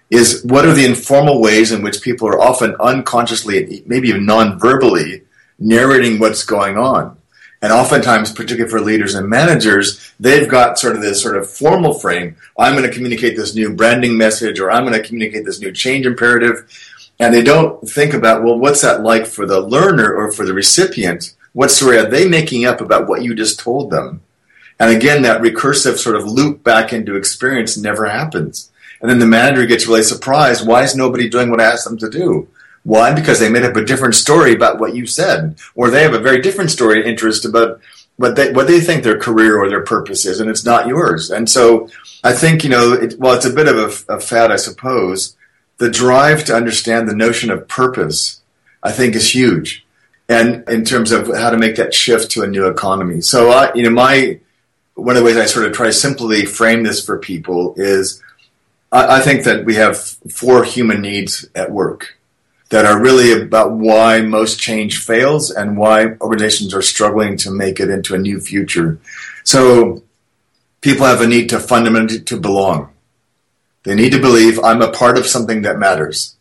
is 0.09 0.43
what 0.45 0.65
are 0.65 0.73
the 0.73 0.87
informal 0.87 1.41
ways 1.41 1.73
in 1.73 1.83
which 1.83 2.03
people 2.03 2.27
are 2.29 2.41
often 2.41 2.75
unconsciously, 2.81 3.83
maybe 3.87 4.09
even 4.09 4.25
non-verbally, 4.25 5.23
narrating 5.59 6.19
what's 6.19 6.45
going 6.45 6.79
on. 6.79 7.17
And 7.63 7.73
oftentimes, 7.73 8.33
particularly 8.33 8.71
for 8.71 8.81
leaders 8.81 9.15
and 9.15 9.29
managers, 9.29 10.13
they've 10.19 10.49
got 10.49 10.79
sort 10.79 10.97
of 10.97 11.03
this 11.03 11.23
sort 11.23 11.37
of 11.37 11.51
formal 11.51 11.93
frame. 11.93 12.37
I'm 12.59 12.75
going 12.75 12.89
to 12.89 12.95
communicate 12.95 13.37
this 13.37 13.55
new 13.55 13.75
branding 13.75 14.17
message 14.17 14.59
or 14.59 14.71
I'm 14.71 14.85
going 14.85 15.01
to 15.01 15.07
communicate 15.07 15.45
this 15.45 15.61
new 15.61 15.71
change 15.71 16.07
imperative. 16.07 16.67
And 17.19 17.35
they 17.35 17.43
don't 17.43 17.87
think 17.87 18.15
about, 18.15 18.43
well, 18.43 18.59
what's 18.59 18.81
that 18.81 19.03
like 19.03 19.27
for 19.27 19.45
the 19.45 19.61
learner 19.61 20.11
or 20.11 20.33
for 20.33 20.47
the 20.47 20.55
recipient? 20.55 21.35
What 21.53 21.71
story 21.71 21.99
are 21.99 22.09
they 22.09 22.27
making 22.27 22.65
up 22.65 22.81
about 22.81 23.09
what 23.09 23.23
you 23.23 23.35
just 23.35 23.61
told 23.61 23.91
them? 23.91 24.23
And 24.81 24.97
again, 24.97 25.23
that 25.23 25.43
recursive 25.43 25.99
sort 25.99 26.17
of 26.17 26.25
loop 26.25 26.65
back 26.65 26.93
into 26.93 27.15
experience 27.15 27.77
never 27.77 28.07
happens. 28.07 28.73
And 29.01 29.11
then 29.11 29.19
the 29.19 29.27
manager 29.27 29.67
gets 29.67 29.87
really 29.87 30.03
surprised. 30.03 30.67
Why 30.67 30.83
is 30.83 30.97
nobody 30.97 31.29
doing 31.29 31.51
what 31.51 31.61
I 31.61 31.65
asked 31.65 31.85
them 31.85 31.99
to 31.99 32.09
do? 32.11 32.49
Why? 32.83 33.13
Because 33.13 33.39
they 33.39 33.51
made 33.51 33.65
up 33.65 33.77
a 33.77 33.85
different 33.85 34.15
story 34.15 34.55
about 34.55 34.81
what 34.81 34.97
you 34.97 35.07
said, 35.07 35.59
or 35.75 35.91
they 35.91 36.03
have 36.03 36.15
a 36.15 36.19
very 36.19 36.41
different 36.41 36.71
story 36.71 37.07
interest 37.07 37.45
about 37.45 37.81
what 38.17 38.37
they 38.37 38.53
what 38.53 38.67
they 38.67 38.81
think 38.81 39.03
their 39.03 39.19
career 39.19 39.59
or 39.59 39.69
their 39.69 39.85
purpose 39.85 40.25
is, 40.25 40.41
and 40.41 40.49
it's 40.49 40.65
not 40.65 40.87
yours. 40.87 41.31
And 41.31 41.49
so, 41.49 41.89
I 42.25 42.33
think 42.33 42.65
you 42.65 42.71
know, 42.71 42.95
it, 42.95 43.19
well, 43.19 43.35
it's 43.35 43.45
a 43.45 43.53
bit 43.53 43.69
of 43.69 44.05
a, 44.09 44.15
a 44.15 44.21
fad, 44.21 44.51
I 44.51 44.57
suppose. 44.57 45.37
The 45.77 45.91
drive 45.91 46.45
to 46.45 46.55
understand 46.55 47.07
the 47.07 47.15
notion 47.15 47.51
of 47.51 47.69
purpose, 47.69 48.41
I 48.83 48.93
think, 48.93 49.15
is 49.15 49.35
huge, 49.35 49.87
and 50.27 50.67
in 50.69 50.85
terms 50.87 51.13
of 51.13 51.29
how 51.29 51.51
to 51.51 51.59
make 51.59 51.77
that 51.77 51.93
shift 51.93 52.31
to 52.33 52.43
a 52.43 52.47
new 52.47 52.67
economy. 52.67 53.21
So, 53.21 53.51
I, 53.51 53.75
you 53.75 53.83
know, 53.83 53.91
my 53.91 54.39
one 55.01 55.17
of 55.17 55.23
the 55.23 55.27
ways 55.27 55.37
I 55.37 55.47
sort 55.47 55.67
of 55.67 55.73
try 55.73 55.87
to 55.87 55.93
simply 55.93 56.45
frame 56.45 56.83
this 56.83 57.05
for 57.05 57.19
people 57.19 57.75
is, 57.77 58.23
I, 58.93 59.19
I 59.19 59.21
think 59.21 59.45
that 59.45 59.65
we 59.65 59.75
have 59.77 59.99
four 59.99 60.65
human 60.65 61.01
needs 61.01 61.49
at 61.55 61.71
work 61.71 62.19
that 62.71 62.87
are 62.87 63.01
really 63.01 63.33
about 63.33 63.73
why 63.73 64.21
most 64.21 64.61
change 64.61 65.05
fails 65.05 65.51
and 65.51 65.77
why 65.77 66.15
organizations 66.21 66.73
are 66.73 66.83
struggling 66.83 67.37
to 67.39 67.51
make 67.51 67.81
it 67.81 67.91
into 67.91 68.15
a 68.15 68.19
new 68.19 68.41
future. 68.41 68.99
So 69.43 70.05
people 70.81 71.07
have 71.07 71.21
a 71.21 71.27
need 71.27 71.49
to 71.51 71.59
fundamentally 71.59 72.21
to 72.21 72.41
belong. 72.41 72.93
They 73.83 73.95
need 73.95 74.13
to 74.13 74.21
believe 74.21 74.61
I'm 74.61 74.83
a 74.83 74.93
part 74.93 75.19
of 75.19 75.27
something 75.27 75.63
that 75.63 75.79
matters. 75.79 76.37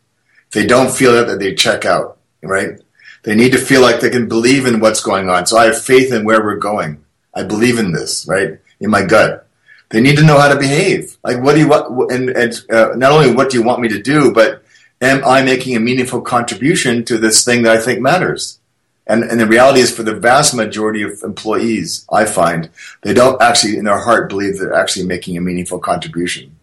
If 0.47 0.53
they 0.53 0.65
don't 0.65 0.91
feel 0.91 1.13
that, 1.13 1.27
that 1.27 1.39
they 1.39 1.55
check 1.55 1.85
out, 1.85 2.17
right? 2.43 2.79
They 3.23 3.35
need 3.35 3.51
to 3.53 3.57
feel 3.57 3.81
like 3.81 3.99
they 3.99 4.09
can 4.09 4.27
believe 4.27 4.65
in 4.65 4.79
what's 4.79 5.01
going 5.01 5.29
on. 5.29 5.45
So 5.45 5.57
I 5.57 5.65
have 5.65 5.81
faith 5.81 6.13
in 6.13 6.25
where 6.25 6.43
we're 6.43 6.57
going. 6.57 7.03
I 7.33 7.43
believe 7.43 7.79
in 7.79 7.91
this, 7.91 8.25
right? 8.27 8.59
In 8.79 8.89
my 8.89 9.03
gut. 9.03 9.47
They 9.89 10.01
need 10.01 10.17
to 10.17 10.23
know 10.23 10.37
how 10.39 10.49
to 10.49 10.59
behave. 10.59 11.17
Like, 11.23 11.41
what 11.41 11.55
do 11.55 11.61
you 11.61 11.67
want? 11.67 12.11
And, 12.11 12.29
and 12.29 12.53
uh, 12.69 12.95
not 12.95 13.11
only 13.11 13.33
what 13.33 13.49
do 13.49 13.57
you 13.57 13.63
want 13.63 13.81
me 13.81 13.89
to 13.89 14.01
do, 14.01 14.31
but 14.31 14.63
am 15.01 15.23
I 15.25 15.41
making 15.41 15.75
a 15.75 15.79
meaningful 15.79 16.21
contribution 16.21 17.03
to 17.05 17.17
this 17.17 17.43
thing 17.43 17.63
that 17.63 17.75
I 17.75 17.81
think 17.81 17.99
matters? 17.99 18.59
And, 19.07 19.23
and 19.23 19.39
the 19.39 19.47
reality 19.47 19.79
is 19.79 19.95
for 19.95 20.03
the 20.03 20.13
vast 20.13 20.53
majority 20.53 21.01
of 21.01 21.23
employees, 21.23 22.05
I 22.11 22.25
find 22.25 22.69
they 23.01 23.15
don't 23.15 23.41
actually 23.41 23.77
in 23.77 23.85
their 23.85 23.97
heart 23.97 24.29
believe 24.29 24.59
they're 24.59 24.75
actually 24.75 25.07
making 25.07 25.35
a 25.35 25.41
meaningful 25.41 25.79
contribution. 25.79 26.55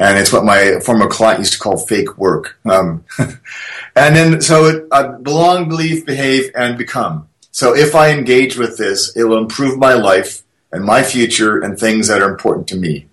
And 0.00 0.18
it's 0.18 0.32
what 0.32 0.44
my 0.44 0.80
former 0.84 1.06
client 1.06 1.38
used 1.38 1.52
to 1.52 1.60
call 1.60 1.76
fake 1.76 2.18
work. 2.18 2.58
Um, 2.64 3.04
and 3.94 4.16
then, 4.16 4.40
so 4.40 4.64
it, 4.64 4.88
I 4.90 5.06
belong, 5.06 5.68
believe, 5.68 6.04
behave, 6.04 6.50
and 6.56 6.76
become. 6.76 7.28
So 7.54 7.72
if 7.72 7.94
I 7.94 8.10
engage 8.10 8.58
with 8.58 8.78
this, 8.78 9.16
it 9.16 9.22
will 9.22 9.38
improve 9.38 9.78
my 9.78 9.94
life 9.94 10.42
and 10.72 10.84
my 10.84 11.04
future 11.04 11.60
and 11.60 11.78
things 11.78 12.08
that 12.08 12.20
are 12.20 12.28
important 12.28 12.66
to 12.68 12.76
me. 12.76 13.06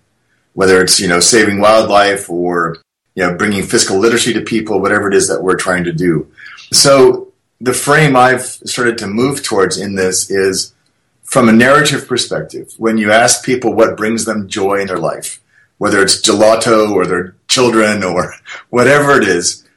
Whether 0.54 0.82
it's, 0.82 1.00
you 1.00 1.08
know, 1.08 1.20
saving 1.20 1.60
wildlife 1.60 2.28
or 2.28 2.78
you 3.14 3.24
know, 3.24 3.36
bringing 3.36 3.62
fiscal 3.62 4.00
literacy 4.00 4.34
to 4.34 4.42
people, 4.42 4.82
whatever 4.82 5.08
it 5.08 5.14
is 5.14 5.28
that 5.28 5.44
we're 5.44 5.58
trying 5.58 5.84
to 5.84 5.94
do. 5.94 6.28
So 6.72 7.32
the 7.60 7.72
frame 7.72 8.16
I've 8.16 8.42
started 8.42 8.98
to 8.98 9.08
move 9.08 9.44
towards 9.44 9.78
in 9.78 9.94
this 9.94 10.32
is 10.32 10.74
from 11.22 11.48
a 11.48 11.54
narrative 11.54 12.08
perspective. 12.08 12.74
When 12.80 12.98
you 12.98 13.12
ask 13.12 13.46
people 13.46 13.76
what 13.76 13.96
brings 13.96 14.26
them 14.26 14.48
joy 14.48 14.80
in 14.80 14.88
their 14.88 14.98
life, 14.98 15.40
whether 15.78 16.02
it's 16.02 16.20
gelato 16.20 16.90
or 16.90 17.06
their 17.06 17.36
children 17.48 18.04
or 18.04 18.34
whatever 18.72 19.22
it 19.22 19.28
is, 19.28 19.68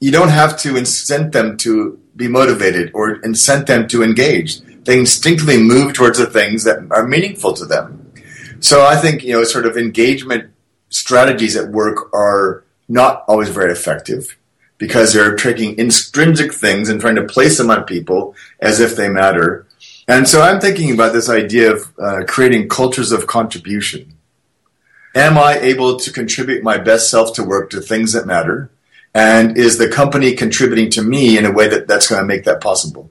you 0.00 0.12
don't 0.12 0.28
have 0.28 0.58
to 0.58 0.76
incent 0.76 1.32
them 1.32 1.56
to 1.56 1.98
be 2.16 2.28
motivated 2.28 2.90
or 2.94 3.20
incent 3.20 3.66
them 3.66 3.88
to 3.88 4.02
engage. 4.02 4.60
They 4.84 4.98
instinctively 4.98 5.58
move 5.58 5.94
towards 5.94 6.18
the 6.18 6.26
things 6.26 6.64
that 6.64 6.78
are 6.90 7.06
meaningful 7.06 7.52
to 7.54 7.64
them. 7.64 8.12
So 8.60 8.84
I 8.84 8.96
think, 8.96 9.24
you 9.24 9.32
know, 9.32 9.44
sort 9.44 9.66
of 9.66 9.76
engagement 9.76 10.52
strategies 10.88 11.56
at 11.56 11.70
work 11.70 12.12
are 12.14 12.64
not 12.88 13.24
always 13.26 13.48
very 13.48 13.72
effective 13.72 14.36
because 14.78 15.12
they're 15.12 15.36
taking 15.36 15.78
intrinsic 15.78 16.52
things 16.52 16.88
and 16.88 17.00
trying 17.00 17.14
to 17.14 17.24
place 17.24 17.58
them 17.58 17.70
on 17.70 17.84
people 17.84 18.34
as 18.60 18.80
if 18.80 18.96
they 18.96 19.08
matter. 19.08 19.66
And 20.08 20.28
so 20.28 20.42
I'm 20.42 20.60
thinking 20.60 20.92
about 20.92 21.12
this 21.12 21.28
idea 21.28 21.72
of 21.72 21.92
uh, 21.98 22.24
creating 22.26 22.68
cultures 22.68 23.12
of 23.12 23.26
contribution. 23.26 24.14
Am 25.14 25.38
I 25.38 25.58
able 25.58 25.98
to 25.98 26.12
contribute 26.12 26.62
my 26.62 26.78
best 26.78 27.10
self 27.10 27.34
to 27.34 27.44
work 27.44 27.70
to 27.70 27.80
things 27.80 28.12
that 28.12 28.26
matter? 28.26 28.70
And 29.14 29.58
is 29.58 29.78
the 29.78 29.88
company 29.88 30.34
contributing 30.34 30.90
to 30.90 31.02
me 31.02 31.36
in 31.36 31.44
a 31.44 31.52
way 31.52 31.68
that 31.68 31.86
that's 31.86 32.08
going 32.08 32.20
to 32.20 32.26
make 32.26 32.44
that 32.44 32.60
possible? 32.60 33.10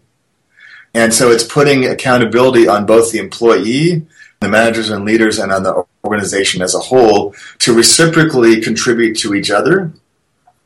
And 0.93 1.13
so 1.13 1.31
it's 1.31 1.43
putting 1.43 1.85
accountability 1.85 2.67
on 2.67 2.85
both 2.85 3.11
the 3.11 3.19
employee, 3.19 4.05
the 4.39 4.49
managers 4.49 4.89
and 4.89 5.05
leaders, 5.05 5.39
and 5.39 5.51
on 5.51 5.63
the 5.63 5.85
organization 6.03 6.61
as 6.61 6.75
a 6.75 6.79
whole 6.79 7.35
to 7.59 7.73
reciprocally 7.73 8.61
contribute 8.61 9.17
to 9.19 9.33
each 9.33 9.51
other. 9.51 9.93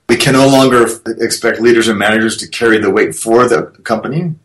We 0.07 0.15
can 0.15 0.33
no 0.33 0.47
longer 0.47 0.87
expect 1.19 1.59
leaders 1.59 1.87
and 1.87 1.99
managers 1.99 2.37
to 2.37 2.47
carry 2.47 2.77
the 2.77 2.91
weight 2.91 3.15
for 3.15 3.47
the 3.47 3.63
company. 3.83 4.35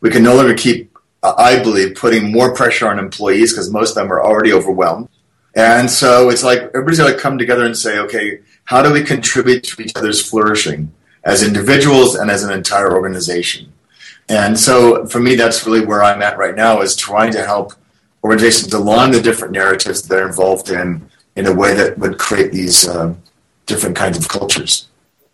We 0.00 0.10
can 0.10 0.22
no 0.22 0.34
longer 0.34 0.54
keep, 0.54 0.96
I 1.22 1.60
believe, 1.62 1.96
putting 1.96 2.32
more 2.32 2.54
pressure 2.54 2.88
on 2.88 2.98
employees 2.98 3.52
because 3.52 3.70
most 3.70 3.90
of 3.90 3.96
them 3.96 4.12
are 4.12 4.22
already 4.22 4.52
overwhelmed. 4.52 5.08
And 5.54 5.90
so 5.90 6.30
it's 6.30 6.44
like 6.44 6.60
everybody's 6.60 7.00
got 7.00 7.08
to 7.10 7.18
come 7.18 7.36
together 7.36 7.64
and 7.64 7.76
say, 7.76 7.98
okay, 7.98 8.40
how 8.68 8.82
do 8.82 8.92
we 8.92 9.02
contribute 9.02 9.64
to 9.64 9.80
each 9.80 9.92
other's 9.96 10.20
flourishing 10.20 10.92
as 11.24 11.42
individuals 11.42 12.14
and 12.14 12.30
as 12.30 12.44
an 12.44 12.52
entire 12.52 12.94
organization? 12.94 13.72
And 14.28 14.60
so 14.60 15.06
for 15.06 15.20
me, 15.20 15.36
that's 15.36 15.64
really 15.66 15.86
where 15.86 16.02
I'm 16.02 16.20
at 16.20 16.36
right 16.36 16.54
now 16.54 16.82
is 16.82 16.94
trying 16.94 17.32
to 17.32 17.46
help 17.46 17.72
organizations 18.22 18.74
along 18.74 19.12
the 19.12 19.22
different 19.22 19.54
narratives 19.54 20.02
that 20.02 20.14
they're 20.14 20.28
involved 20.28 20.68
in 20.68 21.08
in 21.34 21.46
a 21.46 21.54
way 21.54 21.72
that 21.76 21.96
would 21.96 22.18
create 22.18 22.52
these 22.52 22.86
uh, 22.86 23.14
different 23.64 23.96
kinds 23.96 24.18
of 24.18 24.28
cultures. 24.28 24.86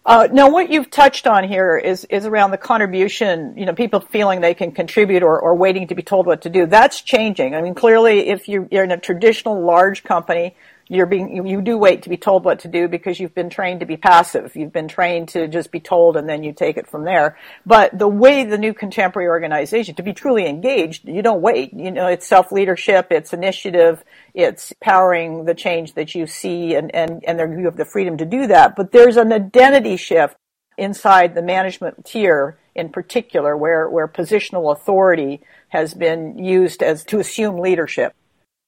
Uh, 0.06 0.28
now, 0.30 0.48
what 0.48 0.70
you've 0.70 0.90
touched 0.90 1.26
on 1.26 1.42
here 1.42 1.76
is 1.76 2.04
is 2.10 2.26
around 2.26 2.52
the 2.52 2.58
contribution. 2.58 3.58
You 3.58 3.66
know, 3.66 3.72
people 3.72 3.98
feeling 3.98 4.42
they 4.42 4.54
can 4.54 4.70
contribute 4.70 5.24
or, 5.24 5.40
or 5.40 5.56
waiting 5.56 5.88
to 5.88 5.96
be 5.96 6.02
told 6.02 6.26
what 6.26 6.42
to 6.42 6.50
do. 6.50 6.66
That's 6.66 7.00
changing. 7.00 7.56
I 7.56 7.62
mean, 7.62 7.74
clearly, 7.74 8.28
if 8.28 8.46
you're 8.46 8.68
in 8.70 8.92
a 8.92 8.98
traditional 8.98 9.60
large 9.60 10.04
company, 10.04 10.54
you're 10.88 11.06
being 11.06 11.46
you 11.46 11.62
do 11.62 11.78
wait 11.78 12.02
to 12.02 12.08
be 12.08 12.16
told 12.16 12.44
what 12.44 12.60
to 12.60 12.68
do 12.68 12.88
because 12.88 13.18
you've 13.18 13.34
been 13.34 13.50
trained 13.50 13.80
to 13.80 13.86
be 13.86 13.96
passive. 13.96 14.54
You've 14.54 14.72
been 14.72 14.88
trained 14.88 15.28
to 15.30 15.48
just 15.48 15.70
be 15.70 15.80
told 15.80 16.16
and 16.16 16.28
then 16.28 16.42
you 16.42 16.52
take 16.52 16.76
it 16.76 16.86
from 16.86 17.04
there. 17.04 17.38
But 17.64 17.98
the 17.98 18.08
way 18.08 18.44
the 18.44 18.58
new 18.58 18.74
contemporary 18.74 19.28
organization 19.28 19.94
to 19.96 20.02
be 20.02 20.12
truly 20.12 20.46
engaged 20.46 21.08
you 21.08 21.22
don't 21.22 21.40
wait. 21.40 21.72
You 21.72 21.90
know 21.90 22.06
it's 22.06 22.26
self 22.26 22.52
leadership 22.52 23.08
it's 23.10 23.32
initiative 23.32 24.04
it's 24.34 24.72
powering 24.80 25.44
the 25.44 25.54
change 25.54 25.94
that 25.94 26.14
you 26.14 26.26
see 26.26 26.74
and 26.74 26.94
and 26.94 27.24
and 27.26 27.58
you 27.58 27.64
have 27.64 27.76
the 27.76 27.84
freedom 27.84 28.18
to 28.18 28.26
do 28.26 28.46
that. 28.48 28.76
But 28.76 28.92
there's 28.92 29.16
an 29.16 29.32
identity 29.32 29.96
shift 29.96 30.36
inside 30.76 31.34
the 31.34 31.42
management 31.42 32.04
tier 32.04 32.58
in 32.74 32.90
particular 32.90 33.56
where 33.56 33.88
where 33.88 34.08
positional 34.08 34.72
authority 34.72 35.40
has 35.68 35.94
been 35.94 36.38
used 36.38 36.82
as 36.82 37.04
to 37.04 37.20
assume 37.20 37.58
leadership 37.58 38.14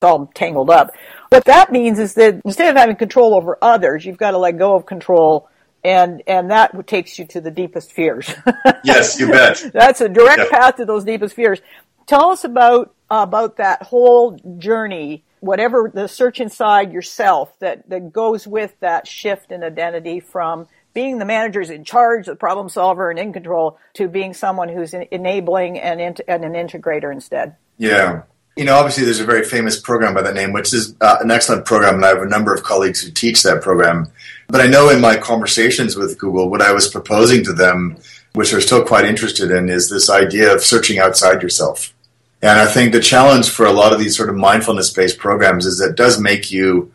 all 0.03 0.31
tangled 0.35 0.71
up. 0.71 0.91
What 1.31 1.45
that 1.47 1.73
means 1.73 1.99
is 1.99 2.15
that 2.15 2.41
instead 2.45 2.71
of 2.71 2.77
having 2.77 2.97
control 2.97 3.35
over 3.35 3.59
others, 3.63 4.05
you've 4.05 4.19
got 4.19 4.33
to 4.33 4.39
let 4.39 4.59
go 4.59 4.75
of 4.75 4.87
control 4.87 5.49
and 5.85 6.23
and 6.27 6.51
that 6.51 6.87
takes 6.87 7.19
you 7.19 7.27
to 7.27 7.41
the 7.41 7.51
deepest 7.51 7.93
fears. 7.93 8.35
yes, 8.85 9.19
you 9.21 9.31
bet. 9.31 9.63
That's 9.73 10.01
a 10.01 10.09
direct 10.09 10.51
path 10.51 10.77
to 10.77 10.85
those 10.85 11.05
deepest 11.05 11.35
fears. 11.35 11.61
Tell 12.07 12.31
us 12.31 12.45
about 12.45 12.95
uh, 13.11 13.25
about 13.27 13.57
that 13.57 13.83
whole 13.83 14.39
journey, 14.59 15.25
whatever 15.41 15.91
the 15.93 16.09
search 16.09 16.41
inside 16.41 16.93
yourself 16.93 17.57
that 17.61 17.89
that 17.89 18.13
goes 18.13 18.47
with 18.47 18.75
that 18.81 19.07
shift 19.07 19.53
in 19.53 19.63
identity 19.63 20.21
from 20.21 20.67
being 20.93 21.19
the 21.19 21.25
manager's 21.25 21.71
in 21.71 21.85
charge, 21.85 22.27
the 22.27 22.35
problem 22.35 22.69
solver, 22.69 23.11
and 23.11 23.19
in 23.19 23.33
control, 23.33 23.79
to 23.95 24.09
being 24.09 24.35
someone 24.35 24.69
who's 24.69 24.95
enabling 24.95 25.79
and, 25.79 26.01
and 26.01 26.45
an 26.45 26.55
integrator 26.55 27.13
instead. 27.13 27.55
Yeah 27.77 28.23
you 28.57 28.65
know, 28.65 28.75
obviously 28.75 29.05
there's 29.05 29.21
a 29.21 29.25
very 29.25 29.45
famous 29.45 29.79
program 29.79 30.15
by 30.15 30.23
that 30.23 30.35
name, 30.35 30.53
which 30.53 30.73
is 30.73 30.95
uh, 31.03 31.19
an 31.21 31.31
excellent 31.31 31.67
program, 31.67 31.97
and 31.97 32.05
I 32.05 32.09
have 32.09 32.23
a 32.23 32.27
number 32.27 32.55
of 32.55 32.63
colleagues 32.63 33.03
who 33.03 33.11
teach 33.11 33.43
that 33.43 33.63
program. 33.63 34.09
But 34.49 34.63
I 34.63 34.67
know 34.67 34.89
in 34.89 35.01
my 35.01 35.17
conversations 35.17 35.95
with 35.95 36.19
Google, 36.19 36.49
what 36.49 36.63
I 36.63 36.73
was 36.73 36.89
proposing 36.89 37.45
to 37.45 37.53
them, 37.53 37.99
which 38.33 38.51
they're 38.51 38.63
still 38.63 38.85
quite 38.85 39.05
interested 39.05 39.51
in, 39.51 39.69
is 39.69 39.91
this 39.91 40.09
idea 40.09 40.55
of 40.55 40.63
searching 40.63 40.99
outside 40.99 41.43
yourself. 41.43 41.93
And 42.41 42.59
I 42.59 42.67
think 42.67 42.93
the 42.93 43.01
challenge 43.01 43.51
for 43.51 43.67
a 43.67 43.73
lot 43.73 43.93
of 43.93 43.99
these 43.99 44.17
sort 44.17 44.31
of 44.31 44.37
mindfulness 44.37 44.91
based 44.91 45.19
programs 45.19 45.67
is 45.67 45.79
that 45.79 45.91
it 45.91 45.97
does 45.97 46.19
make 46.19 46.51
you, 46.51 46.93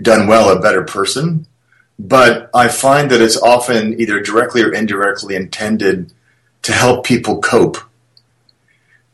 done 0.00 0.26
well, 0.26 0.56
a 0.56 0.60
better 0.60 0.84
person. 0.84 1.46
But 1.98 2.50
I 2.54 2.68
find 2.68 3.10
that 3.10 3.20
it's 3.20 3.40
often 3.40 4.00
either 4.00 4.20
directly 4.20 4.62
or 4.62 4.72
indirectly 4.72 5.36
intended 5.36 6.12
to 6.62 6.72
help 6.72 7.04
people 7.04 7.40
cope 7.40 7.76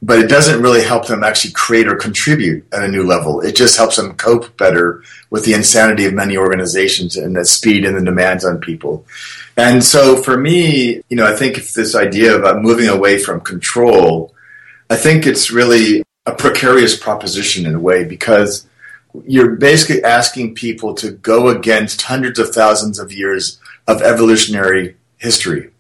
but 0.03 0.19
it 0.19 0.29
doesn't 0.29 0.63
really 0.63 0.83
help 0.83 1.07
them 1.07 1.23
actually 1.23 1.53
create 1.53 1.87
or 1.87 1.95
contribute 1.95 2.67
at 2.73 2.83
a 2.83 2.89
new 2.89 3.03
level. 3.03 3.41
It 3.41 3.55
just 3.55 3.77
helps 3.77 3.97
them 3.97 4.15
cope 4.15 4.57
better 4.57 5.03
with 5.29 5.45
the 5.45 5.53
insanity 5.53 6.07
of 6.07 6.15
many 6.15 6.37
organizations 6.37 7.17
and 7.17 7.37
the 7.37 7.45
speed 7.45 7.85
and 7.85 7.97
the 7.97 8.05
demands 8.05 8.45
on 8.45 8.59
people. 8.59 9.05
And 9.57 9.85
so 9.85 10.17
for 10.23 10.39
me, 10.39 11.03
you 11.09 11.17
know, 11.17 11.27
I 11.27 11.37
think 11.37 11.59
if 11.59 11.75
this 11.75 11.95
idea 11.95 12.35
about 12.35 12.57
uh, 12.57 12.61
moving 12.61 12.89
away 12.89 13.19
from 13.19 13.41
control, 13.41 14.35
I 14.89 14.97
think 14.97 15.27
it's 15.27 15.51
really 15.51 16.03
a 16.25 16.35
precarious 16.35 16.97
proposition 16.97 17.67
in 17.67 17.75
a 17.75 17.81
way 17.81 18.05
because 18.05 18.67
you're 19.27 19.57
basically 19.57 20.03
asking 20.03 20.55
people 20.55 20.95
to 20.95 21.11
go 21.11 21.49
against 21.49 22.03
hundreds 22.03 22.39
of 22.39 22.55
thousands 22.55 22.99
of 22.99 23.13
years 23.13 23.59
of 23.87 24.03
evolutionary 24.03 24.97
history 25.19 25.71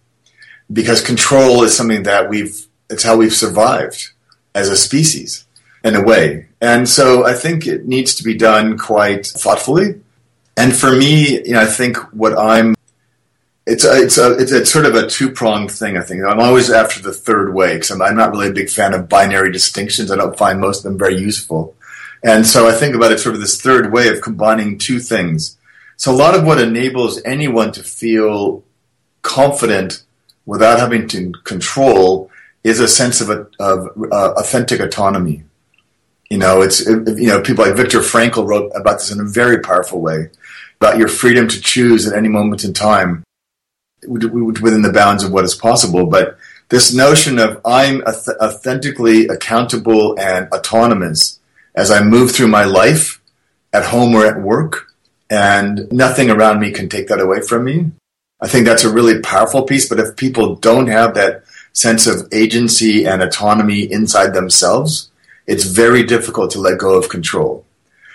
because 0.72 1.00
control 1.00 1.62
is 1.62 1.76
something 1.76 2.02
that 2.02 2.28
we've 2.28 2.66
it's 2.90 3.02
how 3.02 3.16
we've 3.16 3.32
survived 3.32 4.10
as 4.54 4.68
a 4.68 4.76
species 4.76 5.46
in 5.84 5.94
a 5.94 6.02
way. 6.02 6.48
And 6.60 6.88
so 6.88 7.24
I 7.24 7.32
think 7.32 7.66
it 7.66 7.86
needs 7.86 8.14
to 8.16 8.24
be 8.24 8.34
done 8.34 8.76
quite 8.76 9.26
thoughtfully. 9.26 10.00
And 10.56 10.76
for 10.76 10.94
me, 10.94 11.42
you 11.42 11.52
know, 11.52 11.60
I 11.60 11.66
think 11.66 11.96
what 12.12 12.36
I'm 12.36 12.74
it's 13.66 13.84
a, 13.84 14.02
it's 14.02 14.18
a, 14.18 14.32
it's, 14.36 14.52
a, 14.52 14.66
sort 14.66 14.86
of 14.86 14.94
a 14.94 15.06
two 15.06 15.30
pronged 15.30 15.70
thing. 15.70 15.96
I 15.96 16.00
think 16.00 16.24
I'm 16.24 16.40
always 16.40 16.70
after 16.70 17.00
the 17.00 17.12
third 17.12 17.54
way 17.54 17.74
because 17.74 17.90
I'm, 17.90 18.02
I'm, 18.02 18.16
not 18.16 18.32
really 18.32 18.48
a 18.48 18.52
big 18.52 18.68
fan 18.68 18.94
of 18.94 19.08
binary 19.08 19.52
distinctions. 19.52 20.10
I 20.10 20.16
don't 20.16 20.36
find 20.36 20.60
most 20.60 20.78
of 20.78 20.84
them 20.84 20.98
very 20.98 21.16
useful, 21.16 21.76
and 22.24 22.46
so 22.46 22.68
I 22.68 22.72
think 22.72 22.94
about 22.94 23.12
it 23.12 23.20
sort 23.20 23.34
of 23.34 23.40
this 23.40 23.60
third 23.60 23.92
way 23.92 24.08
of 24.08 24.22
combining 24.22 24.78
two 24.78 24.98
things. 24.98 25.56
So 25.96 26.10
a 26.10 26.16
lot 26.16 26.34
of 26.34 26.44
what 26.44 26.60
enables 26.60 27.22
anyone 27.24 27.70
to 27.72 27.84
feel 27.84 28.64
confident 29.22 30.02
without 30.46 30.80
having 30.80 31.06
to 31.08 31.32
control 31.44 32.29
is 32.62 32.80
a 32.80 32.88
sense 32.88 33.20
of, 33.20 33.30
a, 33.30 33.46
of 33.58 33.88
uh, 34.12 34.34
authentic 34.36 34.80
autonomy. 34.80 35.44
You 36.28 36.38
know, 36.38 36.62
it's 36.62 36.86
you 36.86 37.26
know 37.26 37.42
people 37.42 37.64
like 37.64 37.74
Viktor 37.74 38.00
Frankl 38.00 38.46
wrote 38.46 38.70
about 38.76 38.98
this 38.98 39.10
in 39.10 39.18
a 39.18 39.24
very 39.24 39.58
powerful 39.58 40.00
way 40.00 40.30
about 40.80 40.96
your 40.96 41.08
freedom 41.08 41.48
to 41.48 41.60
choose 41.60 42.06
at 42.06 42.16
any 42.16 42.28
moment 42.28 42.64
in 42.64 42.72
time 42.72 43.24
within 44.06 44.82
the 44.82 44.92
bounds 44.92 45.24
of 45.24 45.32
what 45.32 45.44
is 45.44 45.54
possible. 45.54 46.06
But 46.06 46.38
this 46.68 46.94
notion 46.94 47.38
of 47.38 47.60
I'm 47.64 48.02
authentically 48.02 49.26
accountable 49.26 50.18
and 50.18 50.48
autonomous 50.52 51.40
as 51.74 51.90
I 51.90 52.02
move 52.02 52.30
through 52.30 52.48
my 52.48 52.64
life 52.64 53.20
at 53.72 53.86
home 53.86 54.14
or 54.14 54.24
at 54.24 54.40
work, 54.40 54.86
and 55.28 55.90
nothing 55.92 56.30
around 56.30 56.60
me 56.60 56.70
can 56.70 56.88
take 56.88 57.08
that 57.08 57.20
away 57.20 57.40
from 57.40 57.64
me. 57.64 57.90
I 58.40 58.48
think 58.48 58.66
that's 58.66 58.84
a 58.84 58.92
really 58.92 59.20
powerful 59.20 59.62
piece. 59.62 59.88
But 59.88 60.00
if 60.00 60.16
people 60.16 60.54
don't 60.54 60.86
have 60.86 61.14
that 61.14 61.42
sense 61.72 62.06
of 62.06 62.28
agency 62.32 63.06
and 63.06 63.22
autonomy 63.22 63.90
inside 63.90 64.34
themselves, 64.34 65.10
it's 65.46 65.64
very 65.64 66.02
difficult 66.02 66.50
to 66.52 66.60
let 66.60 66.78
go 66.78 66.94
of 66.94 67.08
control. 67.08 67.64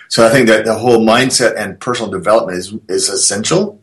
So 0.08 0.26
I 0.26 0.30
think 0.30 0.46
that 0.48 0.64
the 0.64 0.74
whole 0.74 1.04
mindset 1.04 1.56
and 1.56 1.80
personal 1.80 2.10
development 2.10 2.58
is, 2.58 2.74
is 2.88 3.08
essential. 3.08 3.80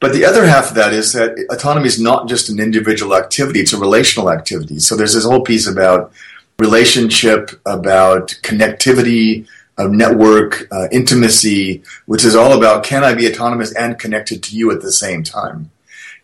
But 0.00 0.12
the 0.12 0.24
other 0.24 0.46
half 0.46 0.70
of 0.70 0.74
that 0.76 0.92
is 0.92 1.12
that 1.12 1.36
autonomy 1.50 1.86
is 1.86 2.00
not 2.00 2.28
just 2.28 2.48
an 2.48 2.60
individual 2.60 3.16
activity, 3.16 3.60
it's 3.60 3.72
a 3.72 3.78
relational 3.78 4.30
activity. 4.30 4.78
So 4.78 4.96
there's 4.96 5.14
this 5.14 5.24
whole 5.24 5.40
piece 5.40 5.66
about 5.66 6.12
relationship, 6.58 7.50
about 7.66 8.28
connectivity, 8.42 9.46
of 9.76 9.90
network 9.90 10.68
uh, 10.70 10.88
intimacy, 10.92 11.82
which 12.06 12.24
is 12.24 12.36
all 12.36 12.52
about 12.52 12.84
can 12.84 13.02
I 13.02 13.14
be 13.14 13.28
autonomous 13.28 13.74
and 13.74 13.98
connected 13.98 14.42
to 14.44 14.56
you 14.56 14.70
at 14.70 14.82
the 14.82 14.92
same 14.92 15.22
time? 15.24 15.70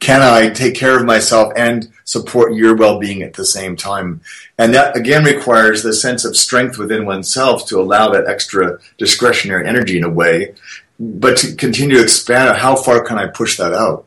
Can 0.00 0.22
I 0.22 0.48
take 0.48 0.74
care 0.74 0.98
of 0.98 1.04
myself 1.04 1.52
and 1.56 1.90
support 2.04 2.54
your 2.54 2.74
well-being 2.74 3.22
at 3.22 3.34
the 3.34 3.44
same 3.44 3.76
time? 3.76 4.22
And 4.56 4.74
that 4.74 4.96
again 4.96 5.24
requires 5.24 5.82
the 5.82 5.92
sense 5.92 6.24
of 6.24 6.36
strength 6.36 6.78
within 6.78 7.04
oneself 7.04 7.66
to 7.68 7.78
allow 7.78 8.08
that 8.10 8.26
extra 8.26 8.78
discretionary 8.96 9.68
energy 9.68 9.98
in 9.98 10.04
a 10.04 10.10
way, 10.10 10.54
but 10.98 11.36
to 11.38 11.54
continue 11.54 11.96
to 11.96 12.02
expand 12.02 12.56
how 12.56 12.76
far 12.76 13.04
can 13.04 13.18
I 13.18 13.26
push 13.26 13.58
that 13.58 13.74
out? 13.74 14.06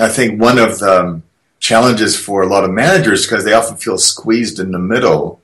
I 0.00 0.08
think 0.08 0.40
one 0.40 0.58
of 0.58 0.78
the 0.78 1.00
um, 1.00 1.22
challenges 1.60 2.18
for 2.18 2.42
a 2.42 2.48
lot 2.48 2.64
of 2.64 2.70
managers 2.70 3.26
because 3.26 3.44
they 3.44 3.52
often 3.52 3.76
feel 3.76 3.98
squeezed 3.98 4.58
in 4.58 4.72
the 4.72 4.78
middle 4.78 5.40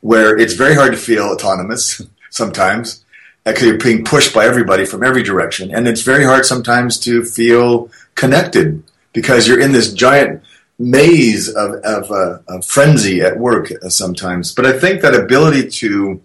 where 0.00 0.36
it's 0.36 0.54
very 0.54 0.74
hard 0.74 0.92
to 0.92 0.98
feel 0.98 1.24
autonomous 1.24 2.02
sometimes 2.28 3.04
because 3.44 3.62
you're 3.62 3.78
being 3.78 4.04
pushed 4.04 4.34
by 4.34 4.44
everybody 4.44 4.84
from 4.84 5.02
every 5.02 5.22
direction. 5.22 5.74
And 5.74 5.86
it's 5.88 6.02
very 6.02 6.24
hard 6.24 6.44
sometimes 6.44 6.98
to 7.00 7.24
feel 7.24 7.90
connected 8.14 8.82
because 9.14 9.48
you're 9.48 9.60
in 9.60 9.72
this 9.72 9.94
giant 9.94 10.42
maze 10.78 11.48
of, 11.48 11.76
of, 11.76 12.10
uh, 12.10 12.38
of 12.48 12.66
frenzy 12.66 13.22
at 13.22 13.38
work 13.38 13.72
uh, 13.82 13.88
sometimes. 13.88 14.52
But 14.52 14.66
I 14.66 14.78
think 14.78 15.00
that 15.00 15.14
ability 15.14 15.70
to 15.70 16.20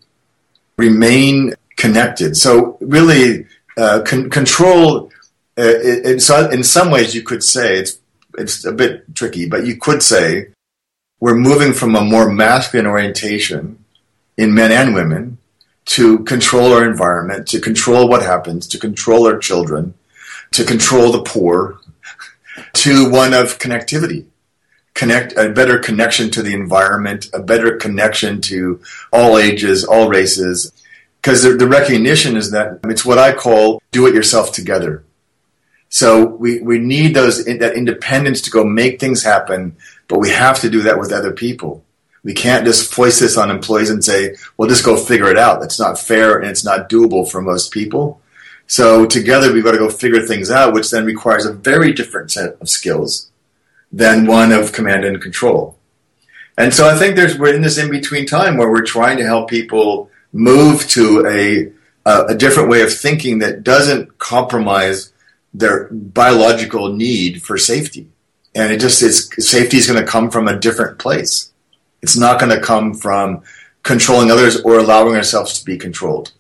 remain 0.77 1.53
connected, 1.77 2.36
so 2.36 2.77
really 2.81 3.46
uh, 3.77 4.01
con- 4.05 4.29
control, 4.29 5.12
uh, 5.58 5.79
in, 5.79 6.19
in 6.51 6.63
some 6.63 6.91
ways 6.91 7.15
you 7.15 7.24
could 7.24 7.43
say, 7.43 7.77
it's, 7.77 8.00
it's 8.38 8.65
a 8.65 8.74
bit 8.74 9.15
tricky, 9.15 9.48
but 9.48 9.65
you 9.65 9.77
could 9.77 10.03
say 10.03 10.48
we're 11.19 11.36
moving 11.36 11.74
from 11.74 11.96
a 11.96 12.01
more 12.01 12.29
masculine 12.31 12.88
orientation 12.88 13.84
in 14.38 14.53
men 14.53 14.72
and 14.72 14.96
women 14.96 15.38
to 15.86 16.19
control 16.19 16.74
our 16.74 16.89
environment, 16.89 17.48
to 17.48 17.60
control 17.60 18.08
what 18.08 18.22
happens, 18.22 18.67
to 18.67 18.77
control 18.77 19.27
our 19.27 19.38
children, 19.38 19.93
to 20.51 20.63
control 20.63 21.12
the 21.12 21.24
poor, 21.24 21.78
to 22.73 23.09
one 23.09 23.33
of 23.33 23.59
connectivity. 23.59 24.25
Connect 24.93 25.38
a 25.38 25.49
better 25.49 25.79
connection 25.79 26.29
to 26.31 26.41
the 26.41 26.53
environment, 26.53 27.29
a 27.33 27.41
better 27.41 27.77
connection 27.77 28.41
to 28.41 28.81
all 29.13 29.38
ages, 29.38 29.83
all 29.83 30.09
races. 30.09 30.73
Because 31.21 31.43
the, 31.43 31.51
the 31.51 31.67
recognition 31.67 32.35
is 32.35 32.51
that 32.51 32.79
it's 32.85 33.05
what 33.05 33.17
I 33.17 33.33
call 33.33 33.81
do 33.91 34.07
it 34.07 34.15
yourself 34.15 34.51
together. 34.51 35.03
So 35.89 36.25
we, 36.25 36.59
we 36.59 36.77
need 36.79 37.15
those 37.15 37.43
that 37.45 37.75
independence 37.75 38.41
to 38.41 38.51
go 38.51 38.63
make 38.63 38.99
things 38.99 39.23
happen, 39.23 39.75
but 40.07 40.19
we 40.19 40.29
have 40.29 40.59
to 40.61 40.69
do 40.69 40.81
that 40.83 40.99
with 40.99 41.11
other 41.11 41.31
people. 41.31 41.83
We 42.23 42.33
can't 42.33 42.65
just 42.65 42.93
foist 42.93 43.21
this 43.21 43.38
on 43.38 43.49
employees 43.49 43.89
and 43.89 44.03
say, 44.03 44.35
well, 44.57 44.69
just 44.69 44.85
go 44.85 44.97
figure 44.97 45.31
it 45.31 45.38
out. 45.38 45.61
That's 45.61 45.79
not 45.79 45.97
fair 45.97 46.38
and 46.38 46.49
it's 46.49 46.65
not 46.65 46.89
doable 46.89 47.29
for 47.29 47.41
most 47.41 47.71
people. 47.71 48.21
So 48.69 49.07
together 49.07 49.51
we've 49.51 49.63
got 49.63 49.71
to 49.71 49.79
go 49.79 49.89
figure 49.89 50.21
things 50.21 50.51
out, 50.51 50.75
which 50.75 50.91
then 50.91 51.03
requires 51.03 51.43
a 51.43 51.51
very 51.51 51.91
different 51.91 52.31
set 52.31 52.55
of 52.61 52.69
skills 52.69 53.31
than 53.91 54.27
one 54.27 54.51
of 54.51 54.73
command 54.73 55.03
and 55.05 55.19
control. 55.19 55.79
And 56.55 56.71
so 56.71 56.88
I 56.88 56.95
think 56.95 57.15
there's, 57.15 57.35
we're 57.35 57.55
in 57.55 57.63
this 57.63 57.79
in 57.79 57.89
between 57.89 58.27
time 58.27 58.57
where 58.57 58.69
we're 58.69 58.85
trying 58.85 59.17
to 59.17 59.25
help 59.25 59.49
people 59.49 60.11
move 60.31 60.88
to 60.89 61.25
a, 61.25 61.71
a, 62.05 62.35
different 62.35 62.69
way 62.69 62.83
of 62.83 62.93
thinking 62.93 63.39
that 63.39 63.63
doesn't 63.63 64.19
compromise 64.19 65.13
their 65.51 65.88
biological 65.91 66.93
need 66.93 67.41
for 67.41 67.57
safety. 67.57 68.07
And 68.53 68.71
it 68.71 68.79
just 68.79 69.01
is, 69.01 69.31
safety 69.39 69.77
is 69.77 69.88
going 69.88 69.99
to 69.99 70.07
come 70.07 70.29
from 70.29 70.47
a 70.47 70.59
different 70.59 70.99
place. 70.99 71.51
It's 72.03 72.17
not 72.17 72.39
going 72.39 72.55
to 72.55 72.63
come 72.63 72.93
from 72.93 73.41
controlling 73.81 74.29
others 74.29 74.61
or 74.61 74.77
allowing 74.77 75.15
ourselves 75.15 75.57
to 75.57 75.65
be 75.65 75.75
controlled. 75.75 76.33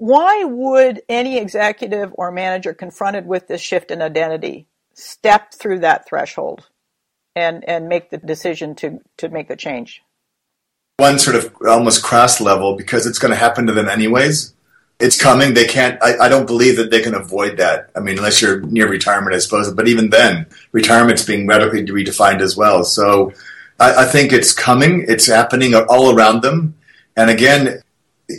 Why 0.00 0.44
would 0.44 1.02
any 1.10 1.36
executive 1.36 2.10
or 2.14 2.32
manager 2.32 2.72
confronted 2.72 3.26
with 3.26 3.48
this 3.48 3.60
shift 3.60 3.90
in 3.90 4.00
identity 4.00 4.66
step 4.94 5.52
through 5.52 5.80
that 5.80 6.08
threshold 6.08 6.66
and, 7.36 7.62
and 7.68 7.86
make 7.86 8.08
the 8.08 8.16
decision 8.16 8.74
to, 8.76 9.00
to 9.18 9.28
make 9.28 9.48
the 9.48 9.56
change? 9.56 10.00
One 10.96 11.18
sort 11.18 11.36
of 11.36 11.54
almost 11.68 12.02
crass 12.02 12.40
level 12.40 12.78
because 12.78 13.06
it's 13.06 13.18
going 13.18 13.32
to 13.32 13.36
happen 13.36 13.66
to 13.66 13.74
them 13.74 13.90
anyways. 13.90 14.54
It's 15.00 15.20
coming. 15.20 15.52
They 15.52 15.66
can't, 15.66 16.02
I, 16.02 16.16
I 16.16 16.28
don't 16.30 16.46
believe 16.46 16.78
that 16.78 16.90
they 16.90 17.02
can 17.02 17.14
avoid 17.14 17.58
that. 17.58 17.90
I 17.94 18.00
mean, 18.00 18.16
unless 18.16 18.40
you're 18.40 18.60
near 18.60 18.88
retirement, 18.88 19.34
I 19.34 19.38
suppose. 19.38 19.70
But 19.70 19.86
even 19.86 20.08
then, 20.08 20.46
retirement's 20.72 21.26
being 21.26 21.46
radically 21.46 21.84
redefined 21.84 22.40
as 22.40 22.56
well. 22.56 22.84
So 22.84 23.34
I, 23.78 24.04
I 24.04 24.06
think 24.06 24.32
it's 24.32 24.54
coming. 24.54 25.04
It's 25.08 25.26
happening 25.26 25.74
all 25.74 26.16
around 26.16 26.40
them. 26.40 26.74
And 27.18 27.28
again, 27.28 27.82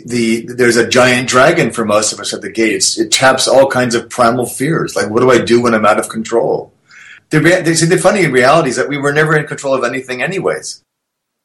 the 0.06 0.46
there's 0.46 0.76
a 0.76 0.88
giant 0.88 1.28
dragon 1.28 1.70
for 1.70 1.84
most 1.84 2.12
of 2.12 2.20
us 2.20 2.32
at 2.32 2.42
the 2.42 2.50
gates. 2.50 2.98
It 2.98 3.10
taps 3.10 3.48
all 3.48 3.66
kinds 3.68 3.94
of 3.94 4.10
primal 4.10 4.46
fears, 4.46 4.96
like 4.96 5.10
what 5.10 5.20
do 5.20 5.30
I 5.30 5.38
do 5.38 5.62
when 5.62 5.74
I'm 5.74 5.86
out 5.86 5.98
of 5.98 6.08
control? 6.08 6.72
The, 7.30 7.40
the, 7.40 7.86
the 7.86 7.98
funny 7.98 8.26
reality 8.26 8.68
is 8.70 8.76
that 8.76 8.88
we 8.88 8.98
were 8.98 9.12
never 9.12 9.36
in 9.36 9.46
control 9.46 9.74
of 9.74 9.84
anything, 9.84 10.22
anyways. 10.22 10.82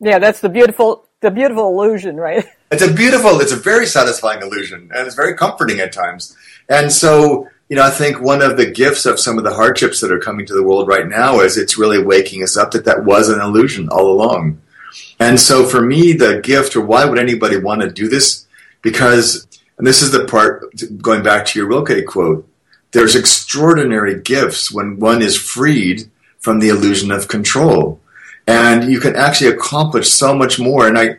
Yeah, 0.01 0.19
that's 0.19 0.41
the 0.41 0.49
beautiful 0.49 1.07
the 1.21 1.31
beautiful 1.31 1.67
illusion, 1.69 2.17
right? 2.17 2.45
It's 2.69 2.83
a 2.83 2.93
beautiful, 2.93 3.39
it's 3.39 3.53
a 3.53 3.55
very 3.55 3.85
satisfying 3.85 4.41
illusion, 4.41 4.91
and 4.93 5.07
it's 5.07 5.15
very 5.15 5.37
comforting 5.37 5.79
at 5.79 5.93
times. 5.93 6.35
And 6.67 6.91
so 6.91 7.47
you 7.69 7.75
know, 7.75 7.83
I 7.83 7.89
think 7.89 8.21
one 8.21 8.41
of 8.41 8.55
the 8.55 8.65
gifts 8.65 9.05
of 9.05 9.19
some 9.19 9.37
of 9.37 9.43
the 9.43 9.53
hardships 9.53 9.99
that 10.01 10.11
are 10.11 10.19
coming 10.19 10.45
to 10.45 10.53
the 10.53 10.63
world 10.63 10.87
right 10.87 11.07
now 11.07 11.41
is 11.41 11.57
it's 11.57 11.77
really 11.77 12.01
waking 12.01 12.43
us 12.43 12.55
up 12.55 12.71
that 12.71 12.85
that 12.85 13.03
was 13.03 13.29
an 13.29 13.41
illusion 13.41 13.89
all 13.89 14.11
along. 14.11 14.61
And 15.19 15.39
so 15.39 15.65
for 15.65 15.81
me, 15.81 16.13
the 16.13 16.41
gift, 16.41 16.75
or 16.75 16.81
why 16.81 17.05
would 17.05 17.19
anybody 17.19 17.57
want 17.57 17.81
to 17.81 17.89
do 17.89 18.07
this? 18.07 18.45
Because, 18.81 19.47
and 19.77 19.87
this 19.87 20.01
is 20.01 20.11
the 20.11 20.25
part 20.25 20.63
going 21.01 21.23
back 21.23 21.45
to 21.47 21.59
your 21.59 21.67
Rilke 21.67 22.05
quote, 22.05 22.47
there's 22.91 23.15
extraordinary 23.15 24.19
gifts 24.21 24.71
when 24.71 24.99
one 24.99 25.21
is 25.21 25.35
freed 25.35 26.09
from 26.39 26.59
the 26.59 26.69
illusion 26.69 27.11
of 27.11 27.27
control. 27.27 27.99
And 28.45 28.89
you 28.91 28.99
can 28.99 29.15
actually 29.15 29.51
accomplish 29.51 30.09
so 30.09 30.33
much 30.33 30.59
more. 30.59 30.87
And 30.87 30.97
I, 30.97 31.17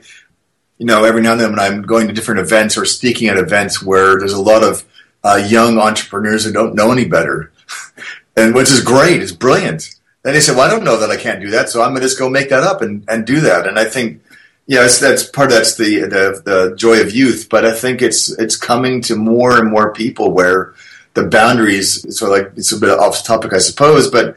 you 0.78 0.86
know, 0.86 1.04
every 1.04 1.20
now 1.20 1.32
and 1.32 1.40
then 1.40 1.50
when 1.50 1.60
I'm 1.60 1.82
going 1.82 2.06
to 2.06 2.14
different 2.14 2.40
events 2.40 2.78
or 2.78 2.84
speaking 2.84 3.28
at 3.28 3.36
events 3.36 3.82
where 3.82 4.18
there's 4.18 4.32
a 4.32 4.40
lot 4.40 4.62
of 4.62 4.84
uh, 5.22 5.44
young 5.46 5.78
entrepreneurs 5.78 6.44
who 6.44 6.52
don't 6.52 6.74
know 6.74 6.92
any 6.92 7.04
better, 7.04 7.52
and 8.36 8.54
which 8.54 8.70
is 8.70 8.80
great, 8.82 9.20
it's 9.20 9.32
brilliant. 9.32 9.97
Then 10.22 10.34
they 10.34 10.40
said, 10.40 10.56
"Well, 10.56 10.66
I 10.66 10.70
don't 10.70 10.84
know 10.84 10.98
that 10.98 11.10
I 11.10 11.16
can't 11.16 11.40
do 11.40 11.50
that, 11.50 11.68
so 11.68 11.82
I'm 11.82 11.90
going 11.90 12.02
to 12.02 12.06
just 12.06 12.18
go 12.18 12.28
make 12.28 12.50
that 12.50 12.62
up 12.62 12.82
and, 12.82 13.04
and 13.08 13.26
do 13.26 13.40
that." 13.40 13.66
And 13.66 13.78
I 13.78 13.84
think, 13.84 14.22
yeah, 14.66 14.82
that's 14.82 15.24
part 15.24 15.50
of 15.50 15.56
that's 15.56 15.76
the, 15.76 16.00
the 16.00 16.42
the 16.44 16.76
joy 16.76 17.00
of 17.00 17.14
youth. 17.14 17.48
But 17.50 17.64
I 17.64 17.72
think 17.72 18.02
it's 18.02 18.30
it's 18.38 18.56
coming 18.56 19.00
to 19.02 19.16
more 19.16 19.58
and 19.58 19.70
more 19.70 19.92
people 19.92 20.32
where 20.32 20.74
the 21.14 21.24
boundaries. 21.24 22.16
So 22.16 22.30
like 22.30 22.52
it's 22.56 22.72
a 22.72 22.78
bit 22.78 22.90
off 22.90 23.24
topic, 23.24 23.52
I 23.52 23.58
suppose, 23.58 24.10
but 24.10 24.36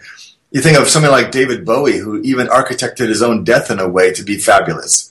you 0.52 0.62
think 0.62 0.78
of 0.78 0.90
something 0.90 1.12
like 1.12 1.32
David 1.32 1.66
Bowie, 1.66 1.98
who 1.98 2.22
even 2.22 2.48
architected 2.48 3.08
his 3.08 3.22
own 3.22 3.44
death 3.44 3.72
in 3.72 3.80
a 3.80 3.88
way 3.88 4.12
to 4.14 4.24
be 4.24 4.38
fabulous 4.38 5.11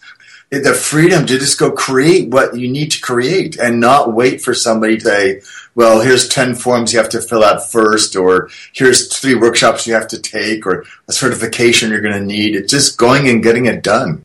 the 0.51 0.75
freedom 0.75 1.27
to 1.27 1.39
just 1.39 1.59
go 1.59 1.71
create 1.71 2.29
what 2.29 2.57
you 2.57 2.69
need 2.69 2.91
to 2.91 3.01
create 3.01 3.57
and 3.57 3.79
not 3.79 4.13
wait 4.13 4.41
for 4.41 4.53
somebody 4.53 4.99
to 4.99 5.05
say, 5.05 5.41
well, 5.77 6.01
here's 6.01 6.29
10 6.29 6.57
forms 6.57 6.93
you 6.93 6.99
have 6.99 7.09
to 7.11 7.23
fill 7.23 7.45
out 7.45 7.71
first, 7.71 8.17
or 8.17 8.51
here's 8.73 9.17
three 9.17 9.37
workshops 9.37 9.87
you 9.87 9.95
have 9.95 10.09
to 10.09 10.21
take, 10.21 10.67
or 10.67 10.85
a 11.09 11.13
certification 11.13 11.91
you're 11.91 12.01
going 12.01 12.19
to 12.19 12.25
need. 12.25 12.57
It's 12.57 12.73
just 12.73 12.99
going 12.99 13.29
and 13.29 13.43
getting 13.43 13.67
it 13.67 13.85
done. 13.85 14.25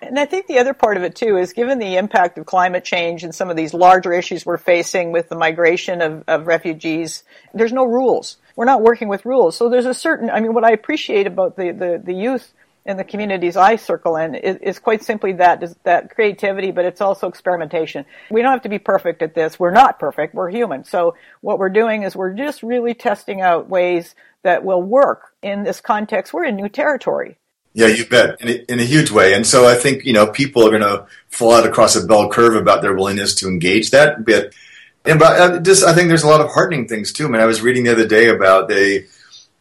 And 0.00 0.20
I 0.20 0.24
think 0.24 0.46
the 0.46 0.58
other 0.58 0.72
part 0.72 0.96
of 0.96 1.02
it 1.02 1.16
too 1.16 1.36
is 1.36 1.52
given 1.52 1.80
the 1.80 1.96
impact 1.96 2.38
of 2.38 2.46
climate 2.46 2.84
change 2.84 3.24
and 3.24 3.34
some 3.34 3.50
of 3.50 3.56
these 3.56 3.74
larger 3.74 4.12
issues 4.12 4.46
we're 4.46 4.58
facing 4.58 5.10
with 5.10 5.28
the 5.28 5.36
migration 5.36 6.00
of, 6.00 6.22
of 6.28 6.46
refugees, 6.46 7.24
there's 7.52 7.72
no 7.72 7.84
rules. 7.84 8.36
We're 8.54 8.66
not 8.66 8.82
working 8.82 9.08
with 9.08 9.26
rules. 9.26 9.56
So 9.56 9.68
there's 9.68 9.86
a 9.86 9.94
certain, 9.94 10.30
I 10.30 10.40
mean, 10.40 10.54
what 10.54 10.64
I 10.64 10.70
appreciate 10.70 11.26
about 11.26 11.56
the, 11.56 11.72
the, 11.72 12.00
the 12.02 12.12
youth 12.12 12.52
in 12.86 12.96
the 12.96 13.04
communities 13.04 13.56
I 13.56 13.76
circle 13.76 14.16
in 14.16 14.34
is, 14.34 14.56
is 14.58 14.78
quite 14.78 15.02
simply 15.02 15.32
that 15.34 15.62
is 15.62 15.74
that 15.82 16.14
creativity, 16.14 16.70
but 16.70 16.84
it's 16.84 17.00
also 17.00 17.26
experimentation. 17.28 18.06
We 18.30 18.42
don't 18.42 18.52
have 18.52 18.62
to 18.62 18.68
be 18.68 18.78
perfect 18.78 19.22
at 19.22 19.34
this. 19.34 19.58
We're 19.58 19.72
not 19.72 19.98
perfect. 19.98 20.34
We're 20.34 20.50
human. 20.50 20.84
So 20.84 21.16
what 21.40 21.58
we're 21.58 21.68
doing 21.68 22.04
is 22.04 22.14
we're 22.14 22.34
just 22.34 22.62
really 22.62 22.94
testing 22.94 23.40
out 23.40 23.68
ways 23.68 24.14
that 24.42 24.64
will 24.64 24.82
work 24.82 25.34
in 25.42 25.64
this 25.64 25.80
context. 25.80 26.32
We're 26.32 26.44
in 26.44 26.56
new 26.56 26.68
territory. 26.68 27.36
Yeah, 27.74 27.88
you 27.88 28.06
bet, 28.06 28.40
in 28.40 28.48
a, 28.48 28.72
in 28.72 28.80
a 28.80 28.84
huge 28.84 29.10
way. 29.10 29.34
And 29.34 29.46
so 29.46 29.68
I 29.68 29.74
think 29.74 30.04
you 30.04 30.12
know 30.12 30.28
people 30.28 30.66
are 30.66 30.70
going 30.70 30.80
to 30.80 31.06
fall 31.28 31.52
out 31.52 31.66
across 31.66 31.96
a 31.96 32.06
bell 32.06 32.30
curve 32.30 32.54
about 32.54 32.80
their 32.80 32.94
willingness 32.94 33.34
to 33.36 33.48
engage 33.48 33.90
that. 33.90 34.24
But 34.24 34.54
and 35.04 35.18
but 35.18 35.40
uh, 35.40 35.60
just 35.60 35.84
I 35.84 35.92
think 35.92 36.08
there's 36.08 36.22
a 36.22 36.28
lot 36.28 36.40
of 36.40 36.50
heartening 36.50 36.88
things 36.88 37.12
too. 37.12 37.26
I 37.26 37.28
mean, 37.28 37.42
I 37.42 37.46
was 37.46 37.60
reading 37.60 37.84
the 37.84 37.92
other 37.92 38.06
day 38.06 38.28
about 38.28 38.70
a 38.72 39.04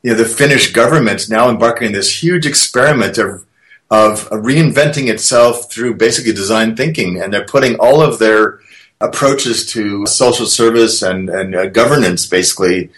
you 0.06 0.12
know, 0.12 0.18
the 0.18 0.26
Finnish 0.26 0.72
government 0.72 1.32
now 1.32 1.50
embarking 1.50 1.88
on 1.88 1.94
this 1.94 2.22
huge 2.22 2.46
experiment 2.46 3.18
of 3.18 3.44
of 3.90 4.30
reinventing 4.30 5.10
itself 5.10 5.72
through 5.72 5.96
basically 5.96 6.32
design 6.32 6.76
thinking, 6.76 7.20
and 7.20 7.34
they're 7.34 7.44
putting 7.46 7.76
all 7.78 8.02
of 8.02 8.20
their 8.20 8.60
approaches 9.02 9.66
to 9.66 10.06
social 10.06 10.46
service 10.46 11.02
and, 11.02 11.28
and 11.30 11.56
uh, 11.56 11.66
governance 11.68 12.28
basically 12.28 12.92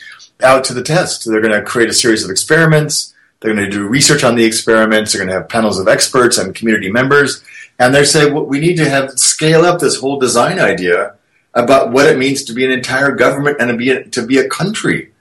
out 0.44 0.66
to 0.66 0.74
the 0.74 0.84
test. 0.84 1.26
They're 1.26 1.42
going 1.42 1.58
to 1.58 1.62
create 1.62 1.90
a 1.90 1.94
series 1.94 2.26
of 2.26 2.30
experiments. 2.30 3.14
They're 3.40 3.56
going 3.56 3.70
to 3.70 3.72
do 3.72 3.88
research 3.88 4.26
on 4.26 4.36
the 4.36 4.44
experiments. 4.44 5.14
They're 5.14 5.22
going 5.22 5.34
to 5.34 5.40
have 5.40 5.48
panels 5.48 5.80
of 5.80 5.88
experts 5.88 6.38
and 6.38 6.54
community 6.54 6.92
members, 6.92 7.42
and 7.80 7.96
they're 7.96 8.04
saying 8.04 8.34
well, 8.34 8.44
we 8.44 8.60
need 8.60 8.76
to 8.78 8.90
have 8.90 9.12
scale 9.12 9.64
up 9.64 9.80
this 9.80 10.02
whole 10.02 10.20
design 10.20 10.60
idea 10.60 11.16
about 11.54 11.94
what 11.94 12.08
it 12.08 12.18
means 12.18 12.44
to 12.44 12.54
be 12.54 12.66
an 12.66 12.72
entire 12.72 13.12
government 13.12 13.62
and 13.62 13.70
to 13.70 13.78
be 13.78 13.92
a, 13.92 14.04
to 14.10 14.28
be 14.28 14.40
a 14.40 14.50
country. 14.50 15.14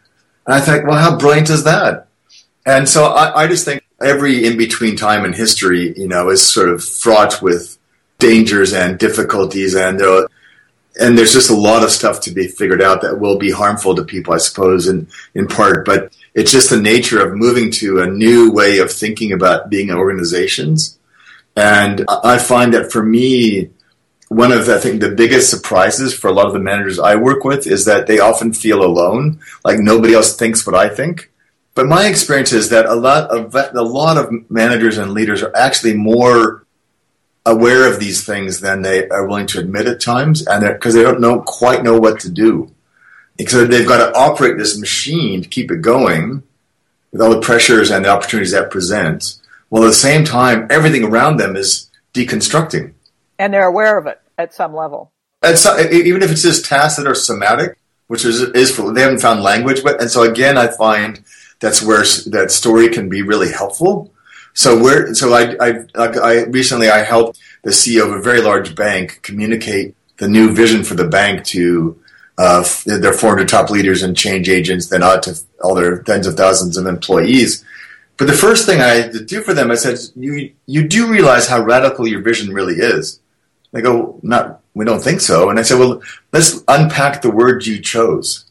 And 0.47 0.55
I 0.55 0.61
think, 0.61 0.87
well, 0.87 0.99
how 0.99 1.19
brilliant 1.19 1.51
is 1.51 1.65
that? 1.65 2.07
And 2.65 2.89
so 2.89 3.07
I, 3.07 3.43
I 3.43 3.47
just 3.47 3.65
think 3.65 3.85
every 4.01 4.45
in 4.45 4.57
between 4.57 4.97
time 4.97 5.25
in 5.25 5.33
history, 5.33 5.95
you 5.97 6.09
know, 6.09 6.29
is 6.31 6.43
sort 6.43 6.69
of 6.69 6.85
fraught 6.85 7.41
with 7.43 7.79
dangers 8.19 8.73
and 8.73 8.99
difficulties, 8.99 9.75
and 9.75 10.01
there, 10.01 10.27
and 11.01 11.17
there's 11.17 11.33
just 11.33 11.51
a 11.51 11.55
lot 11.55 11.83
of 11.83 11.91
stuff 11.91 12.21
to 12.23 12.31
be 12.31 12.49
figured 12.49 12.83
out 12.83 13.03
that 13.03 13.21
will 13.21 13.39
be 13.39 13.51
harmful 13.51 13.95
to 13.95 14.05
people, 14.05 14.35
I 14.35 14.39
suppose, 14.39 14.89
in 14.89 15.09
in 15.35 15.47
part. 15.47 15.85
But 15.85 16.13
it's 16.35 16.53
just 16.53 16.71
the 16.71 16.81
nature 16.81 17.25
of 17.25 17.37
moving 17.37 17.71
to 17.73 18.01
a 18.01 18.07
new 18.07 18.51
way 18.51 18.79
of 18.79 18.91
thinking 18.93 19.33
about 19.33 19.71
being 19.71 19.91
organizations, 19.91 20.99
and 21.55 22.05
I 22.09 22.39
find 22.39 22.75
that 22.75 22.93
for 22.93 23.03
me. 23.03 23.71
One 24.29 24.51
of 24.51 24.67
the, 24.67 24.77
I 24.77 24.79
think 24.79 25.01
the 25.01 25.11
biggest 25.11 25.51
surprises 25.51 26.13
for 26.13 26.29
a 26.29 26.33
lot 26.33 26.47
of 26.47 26.53
the 26.53 26.59
managers 26.59 26.99
I 26.99 27.15
work 27.15 27.45
with 27.45 27.67
is 27.67 27.85
that 27.85 28.07
they 28.07 28.19
often 28.19 28.53
feel 28.53 28.83
alone, 28.83 29.41
like 29.65 29.79
nobody 29.79 30.15
else 30.15 30.37
thinks 30.37 30.67
what 30.67 30.75
I 30.75 30.89
think 30.89 31.31
but 31.77 31.87
my 31.87 32.07
experience 32.09 32.55
is 32.55 32.71
that 32.71 32.87
a 32.87 32.95
lot 32.95 33.29
of 33.29 33.55
a 33.55 33.83
lot 33.83 34.17
of 34.17 34.51
managers 34.51 34.97
and 34.97 35.13
leaders 35.13 35.43
are 35.43 35.55
actually 35.55 35.93
more 35.93 36.65
aware 37.45 37.87
of 37.87 38.01
these 38.01 38.25
things 38.25 38.61
than 38.61 38.81
they 38.81 39.07
are 39.11 39.27
willing 39.27 39.47
to 39.49 39.61
admit 39.61 39.87
at 39.87 40.01
times, 40.01 40.45
and 40.47 40.67
because 40.67 40.95
they 40.95 41.03
don't 41.03 41.21
know 41.21 41.43
quite 41.43 41.85
know 41.85 42.01
what 42.01 42.19
to 42.21 42.31
do. 42.31 42.75
Because 43.37 43.69
they've 43.69 43.87
got 43.87 43.99
to 43.99 44.19
operate 44.19 44.57
this 44.57 44.81
machine 44.81 45.43
to 45.43 45.49
keep 45.49 45.71
it 45.71 45.83
going 45.83 46.43
with 47.13 47.21
all 47.21 47.29
the 47.29 47.43
pressures 47.43 47.91
and 47.91 48.07
the 48.07 48.09
opportunities 48.09 48.53
that 48.53 48.71
presents. 48.71 49.43
While 49.69 49.85
at 49.85 49.89
the 49.89 49.93
same 49.93 50.25
time, 50.25 50.67
everything 50.71 51.05
around 51.05 51.37
them 51.37 51.57
is 51.57 51.91
deconstructing, 52.15 52.95
and 53.39 53.53
they're 53.53 53.67
aware 53.67 53.99
of 53.99 54.07
it 54.07 54.21
at 54.39 54.55
some 54.55 54.75
level. 54.75 55.13
And 55.43 55.59
so, 55.59 55.79
even 55.79 56.23
if 56.23 56.31
it's 56.31 56.43
just 56.43 56.65
tacit 56.65 57.07
or 57.07 57.15
somatic, 57.15 57.79
which 58.09 58.25
is 58.25 58.41
is 58.41 58.75
for, 58.75 58.93
they 58.93 59.03
haven't 59.03 59.21
found 59.21 59.43
language, 59.43 59.83
but 59.83 60.01
and 60.01 60.11
so 60.11 60.23
again, 60.23 60.57
I 60.57 60.69
find 60.69 61.23
that's 61.61 61.83
where 61.83 62.05
that 62.27 62.49
story 62.51 62.89
can 62.89 63.09
be 63.09 63.23
really 63.23 63.53
helpful. 63.53 64.13
So 64.55 64.83
where 64.83 65.15
so 65.15 65.35
I, 65.35 65.55
I, 65.61 65.85
I 65.95 66.45
recently 66.45 66.89
I 66.89 67.05
helped 67.05 67.39
the 67.63 67.71
CEO 67.71 68.07
of 68.07 68.13
a 68.13 68.23
very 68.23 68.41
large 68.41 68.75
bank 68.75 69.21
communicate 69.23 69.95
the 70.19 70.29
new 70.29 70.53
vision 70.53 70.83
for 70.83 70.95
the 70.95 71.07
bank 71.07 71.45
to 71.45 72.01
uh, 72.39 72.67
their 72.87 73.13
400 73.13 73.49
top 73.49 73.71
leaders 73.71 74.03
and 74.03 74.17
change 74.17 74.49
agents, 74.49 74.89
then 74.89 75.03
out 75.03 75.23
to 75.25 75.39
all 75.63 75.75
their 75.75 76.03
tens 76.03 76.27
of 76.27 76.37
thousands 76.37 76.77
of 76.77 76.87
employees. 76.87 77.65
But 78.17 78.29
the 78.29 78.33
first 78.33 78.67
thing 78.67 78.81
I 78.81 78.95
had 78.95 79.13
to 79.13 79.25
do 79.25 79.43
for 79.43 79.53
them, 79.53 79.71
I 79.71 79.75
said, 79.75 79.99
"You 80.15 80.53
you 80.67 80.89
do 80.89 81.07
realize 81.11 81.49
how 81.49 81.63
radical 81.63 82.07
your 82.07 82.23
vision 82.23 82.55
really 82.55 82.77
is." 82.77 83.21
They 83.73 83.83
go, 83.83 84.19
"Not, 84.23 84.61
we 84.75 84.85
don't 84.85 85.03
think 85.03 85.21
so." 85.21 85.51
And 85.51 85.59
I 85.59 85.63
said, 85.63 85.79
"Well, 85.79 86.03
let's 86.33 86.63
unpack 86.69 87.23
the 87.23 87.31
words 87.31 87.67
you 87.67 87.81
chose." 87.81 88.47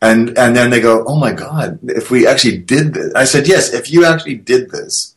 And 0.00 0.38
and 0.38 0.54
then 0.54 0.70
they 0.70 0.80
go, 0.80 1.04
oh 1.06 1.16
my 1.16 1.32
god, 1.32 1.80
if 1.82 2.10
we 2.10 2.26
actually 2.26 2.58
did 2.58 2.94
this, 2.94 3.12
I 3.14 3.24
said 3.24 3.48
yes. 3.48 3.74
If 3.74 3.90
you 3.90 4.04
actually 4.04 4.36
did 4.36 4.70
this, 4.70 5.16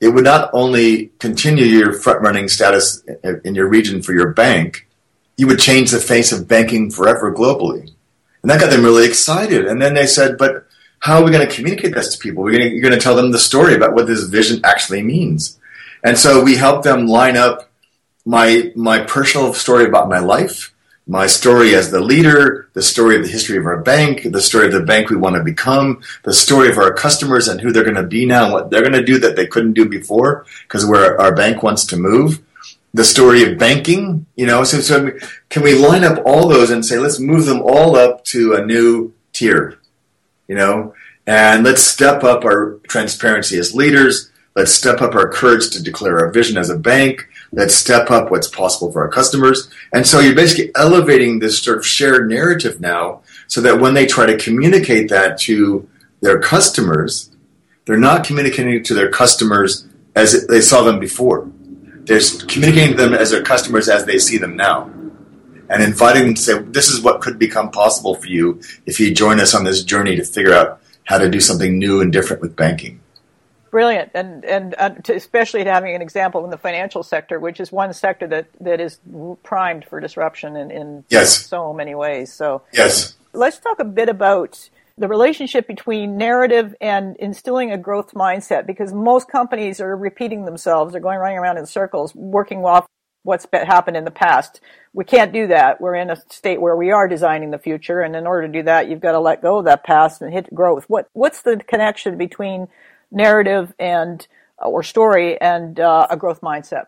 it 0.00 0.08
would 0.08 0.24
not 0.24 0.50
only 0.52 1.10
continue 1.18 1.64
your 1.64 1.92
front 1.92 2.22
running 2.22 2.48
status 2.48 3.02
in 3.44 3.54
your 3.54 3.68
region 3.68 4.02
for 4.02 4.12
your 4.12 4.32
bank, 4.32 4.86
you 5.36 5.46
would 5.46 5.58
change 5.58 5.90
the 5.90 5.98
face 5.98 6.32
of 6.32 6.46
banking 6.46 6.90
forever 6.90 7.34
globally. 7.34 7.92
And 8.42 8.50
that 8.50 8.60
got 8.60 8.70
them 8.70 8.84
really 8.84 9.06
excited. 9.06 9.66
And 9.66 9.82
then 9.82 9.94
they 9.94 10.06
said, 10.06 10.38
but 10.38 10.66
how 11.00 11.18
are 11.18 11.24
we 11.24 11.30
going 11.30 11.46
to 11.46 11.54
communicate 11.54 11.94
this 11.94 12.14
to 12.14 12.18
people? 12.18 12.42
We're 12.42 12.56
going 12.56 12.70
to, 12.70 12.74
you're 12.74 12.82
going 12.82 12.94
to 12.94 13.00
tell 13.00 13.16
them 13.16 13.32
the 13.32 13.38
story 13.38 13.74
about 13.74 13.94
what 13.94 14.06
this 14.06 14.24
vision 14.24 14.60
actually 14.64 15.02
means. 15.02 15.58
And 16.04 16.16
so 16.16 16.42
we 16.42 16.56
helped 16.56 16.84
them 16.84 17.06
line 17.06 17.36
up 17.36 17.69
my 18.30 18.72
my 18.76 18.98
personal 19.00 19.52
story 19.52 19.84
about 19.84 20.08
my 20.08 20.20
life 20.20 20.72
my 21.10 21.26
story 21.26 21.74
as 21.74 21.90
the 21.90 22.00
leader, 22.00 22.68
the 22.74 22.82
story 22.82 23.16
of 23.16 23.24
the 23.24 23.28
history 23.28 23.58
of 23.58 23.66
our 23.66 23.82
bank, 23.82 24.22
the 24.30 24.40
story 24.40 24.66
of 24.66 24.72
the 24.72 24.80
bank 24.80 25.10
we 25.10 25.16
want 25.16 25.34
to 25.34 25.42
become, 25.42 26.00
the 26.22 26.32
story 26.32 26.68
of 26.68 26.78
our 26.78 26.94
customers 26.94 27.48
and 27.48 27.60
who 27.60 27.72
they're 27.72 27.82
going 27.82 27.96
to 27.96 28.04
be 28.04 28.24
now 28.26 28.44
and 28.44 28.52
what 28.52 28.70
they're 28.70 28.88
going 28.88 28.92
to 28.92 29.02
do 29.02 29.18
that 29.18 29.34
they 29.34 29.48
couldn't 29.48 29.72
do 29.72 29.88
before 29.88 30.46
because 30.62 30.86
where 30.86 31.20
our 31.20 31.34
bank 31.34 31.64
wants 31.64 31.84
to 31.86 31.96
move. 31.96 32.40
The 32.94 33.02
story 33.02 33.42
of 33.42 33.58
banking, 33.58 34.24
you 34.36 34.46
know, 34.46 34.62
so, 34.62 34.78
so 34.78 35.10
can 35.48 35.64
we 35.64 35.74
line 35.74 36.04
up 36.04 36.22
all 36.24 36.46
those 36.46 36.70
and 36.70 36.86
say, 36.86 36.98
let's 36.98 37.18
move 37.18 37.46
them 37.46 37.60
all 37.60 37.96
up 37.96 38.24
to 38.26 38.54
a 38.54 38.64
new 38.64 39.12
tier, 39.32 39.80
you 40.46 40.54
know, 40.54 40.94
and 41.26 41.64
let's 41.64 41.82
step 41.82 42.22
up 42.22 42.44
our 42.44 42.74
transparency 42.86 43.58
as 43.58 43.74
leaders. 43.74 44.30
Let's 44.54 44.72
step 44.72 45.00
up 45.00 45.16
our 45.16 45.28
courage 45.28 45.70
to 45.70 45.82
declare 45.82 46.20
our 46.20 46.30
vision 46.30 46.56
as 46.56 46.70
a 46.70 46.78
bank 46.78 47.28
that 47.52 47.70
step 47.70 48.10
up 48.10 48.30
what's 48.30 48.48
possible 48.48 48.92
for 48.92 49.02
our 49.02 49.08
customers. 49.08 49.70
And 49.92 50.06
so 50.06 50.20
you're 50.20 50.34
basically 50.34 50.70
elevating 50.76 51.38
this 51.38 51.60
sort 51.60 51.78
of 51.78 51.86
shared 51.86 52.28
narrative 52.28 52.80
now 52.80 53.22
so 53.48 53.60
that 53.62 53.80
when 53.80 53.94
they 53.94 54.06
try 54.06 54.26
to 54.26 54.38
communicate 54.38 55.08
that 55.08 55.38
to 55.40 55.88
their 56.20 56.38
customers, 56.40 57.30
they're 57.84 57.96
not 57.96 58.24
communicating 58.24 58.82
to 58.84 58.94
their 58.94 59.10
customers 59.10 59.86
as 60.14 60.46
they 60.46 60.60
saw 60.60 60.82
them 60.82 61.00
before. 61.00 61.50
They're 62.04 62.20
communicating 62.46 62.96
to 62.96 63.02
them 63.02 63.14
as 63.14 63.30
their 63.30 63.42
customers 63.42 63.88
as 63.88 64.04
they 64.04 64.18
see 64.18 64.38
them 64.38 64.56
now. 64.56 64.90
And 65.68 65.82
inviting 65.82 66.24
them 66.24 66.34
to 66.34 66.40
say, 66.40 66.58
this 66.58 66.88
is 66.88 67.00
what 67.00 67.20
could 67.20 67.38
become 67.38 67.70
possible 67.70 68.16
for 68.16 68.26
you 68.26 68.60
if 68.86 68.98
you 68.98 69.14
join 69.14 69.38
us 69.38 69.54
on 69.54 69.64
this 69.64 69.84
journey 69.84 70.16
to 70.16 70.24
figure 70.24 70.52
out 70.52 70.80
how 71.04 71.18
to 71.18 71.28
do 71.28 71.40
something 71.40 71.78
new 71.78 72.00
and 72.00 72.12
different 72.12 72.42
with 72.42 72.56
banking. 72.56 72.99
Brilliant, 73.70 74.10
and 74.14 74.44
and 74.44 74.74
uh, 74.78 74.88
to, 74.90 75.14
especially 75.14 75.64
having 75.64 75.94
an 75.94 76.02
example 76.02 76.44
in 76.44 76.50
the 76.50 76.58
financial 76.58 77.04
sector, 77.04 77.38
which 77.38 77.60
is 77.60 77.70
one 77.70 77.92
sector 77.92 78.26
that, 78.26 78.46
that 78.60 78.80
is 78.80 78.98
primed 79.44 79.84
for 79.84 80.00
disruption 80.00 80.56
in, 80.56 80.72
in 80.72 81.04
yes. 81.08 81.46
so 81.46 81.72
many 81.72 81.94
ways. 81.94 82.32
So 82.32 82.62
yes, 82.72 83.14
let's 83.32 83.58
talk 83.58 83.78
a 83.78 83.84
bit 83.84 84.08
about 84.08 84.68
the 84.98 85.06
relationship 85.06 85.68
between 85.68 86.16
narrative 86.16 86.74
and 86.80 87.16
instilling 87.18 87.70
a 87.70 87.78
growth 87.78 88.12
mindset, 88.12 88.66
because 88.66 88.92
most 88.92 89.28
companies 89.28 89.80
are 89.80 89.96
repeating 89.96 90.46
themselves; 90.46 90.90
they're 90.92 91.00
going 91.00 91.20
running 91.20 91.38
around 91.38 91.56
in 91.56 91.64
circles, 91.64 92.12
working 92.14 92.64
off 92.64 92.88
what's 93.22 93.46
happened 93.52 93.96
in 93.96 94.04
the 94.04 94.10
past. 94.10 94.60
We 94.92 95.04
can't 95.04 95.32
do 95.32 95.46
that. 95.46 95.80
We're 95.80 95.94
in 95.94 96.10
a 96.10 96.16
state 96.28 96.60
where 96.60 96.74
we 96.74 96.90
are 96.90 97.06
designing 97.06 97.52
the 97.52 97.58
future, 97.58 98.00
and 98.00 98.16
in 98.16 98.26
order 98.26 98.48
to 98.48 98.52
do 98.52 98.64
that, 98.64 98.88
you've 98.88 99.00
got 99.00 99.12
to 99.12 99.20
let 99.20 99.42
go 99.42 99.58
of 99.58 99.66
that 99.66 99.84
past 99.84 100.22
and 100.22 100.32
hit 100.32 100.52
growth. 100.52 100.86
What 100.88 101.08
what's 101.12 101.42
the 101.42 101.60
connection 101.68 102.18
between 102.18 102.66
narrative 103.10 103.74
and 103.78 104.26
uh, 104.62 104.68
or 104.68 104.82
story 104.82 105.40
and 105.40 105.80
uh, 105.80 106.06
a 106.10 106.16
growth 106.16 106.40
mindset. 106.40 106.86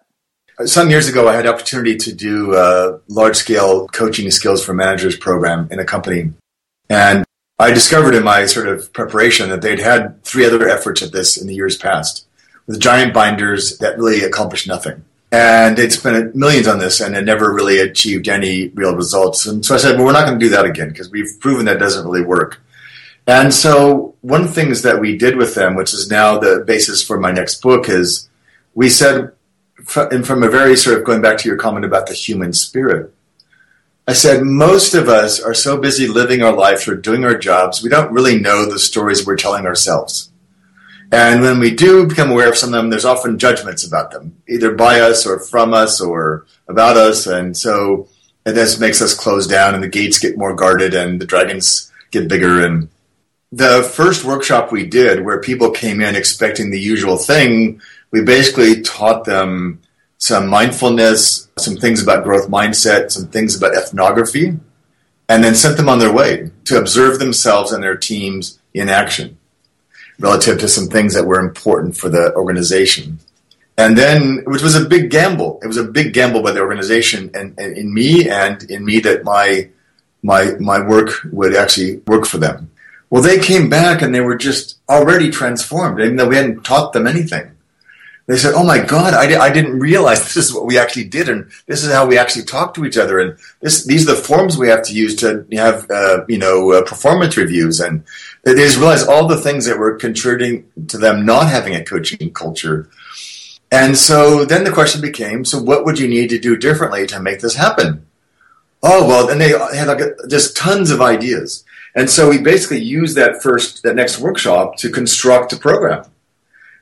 Some 0.66 0.90
years 0.90 1.08
ago, 1.08 1.28
I 1.28 1.34
had 1.34 1.46
opportunity 1.46 1.96
to 1.96 2.12
do 2.12 2.54
a 2.54 3.00
large 3.08 3.36
scale 3.36 3.88
coaching 3.88 4.30
skills 4.30 4.64
for 4.64 4.74
managers 4.74 5.16
program 5.16 5.66
in 5.70 5.78
a 5.78 5.84
company. 5.84 6.32
And 6.90 7.24
I 7.58 7.70
discovered 7.70 8.14
in 8.14 8.22
my 8.22 8.46
sort 8.46 8.68
of 8.68 8.92
preparation 8.92 9.48
that 9.50 9.62
they'd 9.62 9.78
had 9.78 10.22
three 10.24 10.44
other 10.44 10.68
efforts 10.68 11.02
at 11.02 11.12
this 11.12 11.40
in 11.40 11.46
the 11.46 11.54
years 11.54 11.76
past 11.78 12.26
with 12.66 12.80
giant 12.80 13.14
binders 13.14 13.78
that 13.78 13.98
really 13.98 14.22
accomplished 14.22 14.68
nothing. 14.68 15.04
And 15.30 15.78
they'd 15.78 15.92
spent 15.92 16.36
millions 16.36 16.68
on 16.68 16.78
this 16.78 17.00
and 17.00 17.14
had 17.14 17.24
never 17.24 17.52
really 17.52 17.78
achieved 17.78 18.28
any 18.28 18.68
real 18.68 18.94
results. 18.94 19.46
And 19.46 19.64
so 19.64 19.74
I 19.74 19.78
said, 19.78 19.96
well, 19.96 20.04
we're 20.04 20.12
not 20.12 20.26
going 20.26 20.38
to 20.38 20.44
do 20.44 20.50
that 20.50 20.66
again 20.66 20.88
because 20.88 21.10
we've 21.10 21.40
proven 21.40 21.64
that 21.64 21.78
doesn't 21.78 22.04
really 22.04 22.22
work. 22.22 22.60
And 23.26 23.54
so 23.54 24.14
one 24.20 24.42
of 24.42 24.48
the 24.48 24.54
things 24.54 24.82
that 24.82 25.00
we 25.00 25.16
did 25.16 25.36
with 25.36 25.54
them, 25.54 25.74
which 25.74 25.94
is 25.94 26.10
now 26.10 26.38
the 26.38 26.64
basis 26.66 27.04
for 27.04 27.18
my 27.18 27.30
next 27.30 27.62
book, 27.62 27.88
is 27.88 28.28
we 28.74 28.88
said, 28.88 29.32
and 29.96 30.26
from 30.26 30.42
a 30.42 30.48
very 30.48 30.76
sort 30.76 30.98
of 30.98 31.04
going 31.04 31.22
back 31.22 31.38
to 31.38 31.48
your 31.48 31.58
comment 31.58 31.84
about 31.84 32.06
the 32.06 32.14
human 32.14 32.52
spirit, 32.52 33.12
I 34.06 34.14
said, 34.14 34.42
most 34.42 34.94
of 34.94 35.08
us 35.08 35.40
are 35.40 35.54
so 35.54 35.76
busy 35.76 36.08
living 36.08 36.42
our 36.42 36.52
life 36.52 36.88
or 36.88 36.96
doing 36.96 37.24
our 37.24 37.38
jobs, 37.38 37.82
we 37.82 37.88
don't 37.88 38.12
really 38.12 38.40
know 38.40 38.66
the 38.66 38.78
stories 38.78 39.24
we're 39.24 39.36
telling 39.36 39.66
ourselves. 39.66 40.30
And 41.12 41.42
when 41.42 41.60
we 41.60 41.72
do 41.72 42.06
become 42.06 42.30
aware 42.30 42.48
of 42.48 42.56
some 42.56 42.70
of 42.70 42.80
them, 42.80 42.90
there's 42.90 43.04
often 43.04 43.38
judgments 43.38 43.86
about 43.86 44.10
them, 44.10 44.42
either 44.48 44.74
by 44.74 44.98
us 44.98 45.26
or 45.26 45.38
from 45.38 45.74
us 45.74 46.00
or 46.00 46.46
about 46.66 46.96
us. 46.96 47.26
And 47.26 47.56
so 47.56 48.08
and 48.44 48.56
this 48.56 48.80
makes 48.80 49.00
us 49.00 49.14
close 49.14 49.46
down 49.46 49.74
and 49.74 49.82
the 49.82 49.88
gates 49.88 50.18
get 50.18 50.38
more 50.38 50.54
guarded 50.54 50.94
and 50.94 51.20
the 51.20 51.26
dragons 51.26 51.90
get 52.10 52.28
bigger 52.28 52.64
and 52.64 52.88
the 53.52 53.82
first 53.82 54.24
workshop 54.24 54.72
we 54.72 54.86
did, 54.86 55.24
where 55.24 55.40
people 55.40 55.70
came 55.70 56.00
in 56.00 56.16
expecting 56.16 56.70
the 56.70 56.80
usual 56.80 57.18
thing, 57.18 57.80
we 58.10 58.22
basically 58.22 58.80
taught 58.80 59.24
them 59.24 59.80
some 60.16 60.48
mindfulness, 60.48 61.48
some 61.58 61.76
things 61.76 62.02
about 62.02 62.24
growth 62.24 62.48
mindset, 62.48 63.10
some 63.10 63.26
things 63.26 63.56
about 63.56 63.74
ethnography, 63.74 64.56
and 65.28 65.44
then 65.44 65.54
sent 65.54 65.76
them 65.76 65.88
on 65.88 65.98
their 65.98 66.12
way 66.12 66.50
to 66.64 66.78
observe 66.78 67.18
themselves 67.18 67.72
and 67.72 67.82
their 67.82 67.96
teams 67.96 68.58
in 68.72 68.88
action 68.88 69.36
relative 70.18 70.58
to 70.60 70.68
some 70.68 70.86
things 70.86 71.14
that 71.14 71.26
were 71.26 71.40
important 71.40 71.96
for 71.96 72.08
the 72.08 72.34
organization. 72.34 73.18
And 73.76 73.96
then, 73.96 74.42
which 74.46 74.62
was 74.62 74.76
a 74.76 74.84
big 74.84 75.10
gamble. 75.10 75.58
It 75.62 75.66
was 75.66 75.78
a 75.78 75.84
big 75.84 76.12
gamble 76.12 76.42
by 76.42 76.52
the 76.52 76.60
organization 76.60 77.30
and, 77.34 77.58
and 77.58 77.76
in 77.76 77.92
me 77.92 78.28
and 78.28 78.62
in 78.70 78.84
me 78.84 79.00
that 79.00 79.24
my, 79.24 79.70
my, 80.22 80.52
my 80.60 80.86
work 80.86 81.26
would 81.32 81.54
actually 81.54 81.96
work 82.06 82.26
for 82.26 82.38
them. 82.38 82.70
Well, 83.12 83.20
they 83.20 83.38
came 83.38 83.68
back 83.68 84.00
and 84.00 84.14
they 84.14 84.22
were 84.22 84.38
just 84.38 84.78
already 84.88 85.28
transformed, 85.28 86.00
even 86.00 86.16
though 86.16 86.28
we 86.28 86.36
hadn't 86.36 86.62
taught 86.62 86.94
them 86.94 87.06
anything. 87.06 87.50
they 88.26 88.38
said, 88.38 88.54
"Oh 88.54 88.64
my 88.64 88.78
God, 88.78 89.12
I, 89.12 89.26
di- 89.26 89.36
I 89.36 89.52
didn't 89.52 89.78
realize 89.78 90.20
this 90.34 90.46
is 90.46 90.54
what 90.54 90.64
we 90.64 90.78
actually 90.78 91.04
did, 91.04 91.28
and 91.28 91.50
this 91.66 91.84
is 91.84 91.92
how 91.92 92.06
we 92.06 92.16
actually 92.16 92.46
talk 92.46 92.72
to 92.72 92.86
each 92.86 92.96
other, 92.96 93.18
and 93.18 93.36
this 93.60 93.84
these 93.84 94.08
are 94.08 94.14
the 94.14 94.22
forms 94.22 94.56
we 94.56 94.68
have 94.68 94.82
to 94.84 94.94
use 94.94 95.14
to 95.16 95.44
have 95.52 95.90
uh, 95.90 96.24
you 96.26 96.38
know 96.38 96.72
uh, 96.72 96.82
performance 96.84 97.36
reviews." 97.36 97.80
And 97.80 98.02
they 98.44 98.54
just 98.54 98.78
realized 98.78 99.06
all 99.06 99.28
the 99.28 99.42
things 99.42 99.66
that 99.66 99.78
were 99.78 99.96
contributing 99.96 100.64
to 100.88 100.96
them 100.96 101.26
not 101.26 101.48
having 101.48 101.74
a 101.74 101.84
coaching 101.84 102.32
culture. 102.32 102.88
And 103.70 103.98
so 103.98 104.46
then 104.46 104.64
the 104.64 104.72
question 104.72 105.02
became, 105.02 105.44
so 105.44 105.62
what 105.62 105.84
would 105.84 105.98
you 105.98 106.08
need 106.08 106.30
to 106.30 106.38
do 106.38 106.56
differently 106.56 107.06
to 107.08 107.20
make 107.20 107.40
this 107.40 107.56
happen? 107.56 108.06
Oh 108.82 109.06
well, 109.06 109.28
and 109.28 109.38
they 109.38 109.50
had 109.50 109.88
like 109.88 110.00
just 110.30 110.56
tons 110.56 110.90
of 110.90 111.02
ideas, 111.02 111.64
and 111.94 112.08
so 112.08 112.30
we 112.30 112.38
basically 112.38 112.80
used 112.80 113.16
that 113.16 113.42
first 113.42 113.82
that 113.82 113.96
next 113.96 114.18
workshop 114.18 114.76
to 114.78 114.90
construct 114.90 115.52
a 115.52 115.56
program 115.56 116.04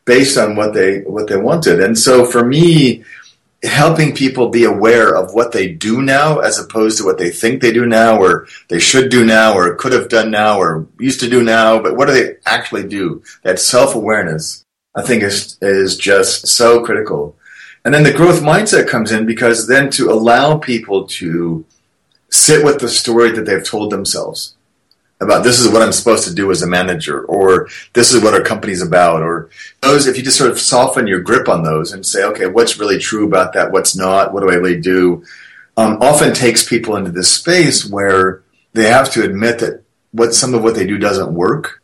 based 0.04 0.38
on 0.38 0.56
what 0.56 0.72
they 0.74 1.00
what 1.00 1.28
they 1.28 1.36
wanted. 1.36 1.80
And 1.80 1.98
so 1.98 2.24
for 2.24 2.44
me, 2.44 3.04
helping 3.62 4.14
people 4.14 4.48
be 4.48 4.64
aware 4.64 5.14
of 5.14 5.34
what 5.34 5.52
they 5.52 5.68
do 5.72 6.00
now 6.00 6.38
as 6.38 6.58
opposed 6.58 6.98
to 6.98 7.04
what 7.04 7.18
they 7.18 7.30
think 7.30 7.60
they 7.60 7.72
do 7.72 7.86
now 7.86 8.20
or 8.20 8.46
they 8.68 8.78
should 8.78 9.10
do 9.10 9.24
now 9.24 9.54
or 9.54 9.74
could 9.74 9.92
have 9.92 10.08
done 10.08 10.30
now 10.30 10.58
or 10.58 10.86
used 10.98 11.20
to 11.20 11.28
do 11.28 11.42
now, 11.42 11.80
but 11.82 11.96
what 11.96 12.06
do 12.06 12.14
they 12.14 12.36
actually 12.46 12.86
do? 12.86 13.22
That 13.42 13.58
self-awareness, 13.58 14.64
I 14.94 15.02
think 15.02 15.22
is 15.24 15.58
is 15.60 15.96
just 15.96 16.46
so 16.46 16.84
critical. 16.84 17.36
And 17.84 17.94
then 17.94 18.04
the 18.04 18.12
growth 18.12 18.42
mindset 18.42 18.88
comes 18.88 19.10
in 19.10 19.26
because 19.26 19.66
then 19.66 19.90
to 19.92 20.10
allow 20.10 20.58
people 20.58 21.06
to 21.18 21.64
sit 22.30 22.64
with 22.64 22.78
the 22.78 22.88
story 22.88 23.32
that 23.32 23.46
they've 23.46 23.66
told 23.66 23.90
themselves 23.90 24.54
about 25.20 25.44
this 25.44 25.60
is 25.60 25.68
what 25.68 25.82
I'm 25.82 25.92
supposed 25.92 26.26
to 26.28 26.34
do 26.34 26.50
as 26.50 26.62
a 26.62 26.66
manager, 26.66 27.24
or 27.24 27.68
this 27.92 28.12
is 28.12 28.22
what 28.22 28.34
our 28.34 28.42
company's 28.42 28.82
about, 28.82 29.22
or 29.22 29.50
those, 29.82 30.06
if 30.06 30.16
you 30.16 30.22
just 30.22 30.38
sort 30.38 30.50
of 30.50 30.58
soften 30.58 31.06
your 31.06 31.20
grip 31.20 31.48
on 31.48 31.62
those 31.62 31.92
and 31.92 32.04
say, 32.04 32.24
okay, 32.24 32.46
what's 32.46 32.78
really 32.78 32.98
true 32.98 33.26
about 33.26 33.52
that, 33.52 33.70
what's 33.70 33.94
not, 33.94 34.32
what 34.32 34.40
do 34.40 34.50
I 34.50 34.54
really 34.54 34.80
do, 34.80 35.22
um, 35.76 35.98
often 36.00 36.32
takes 36.32 36.66
people 36.66 36.96
into 36.96 37.10
this 37.10 37.32
space 37.32 37.88
where 37.88 38.42
they 38.72 38.88
have 38.88 39.10
to 39.12 39.22
admit 39.22 39.58
that 39.58 39.82
what 40.12 40.34
some 40.34 40.54
of 40.54 40.62
what 40.62 40.74
they 40.74 40.86
do 40.86 40.98
doesn't 40.98 41.34
work, 41.34 41.82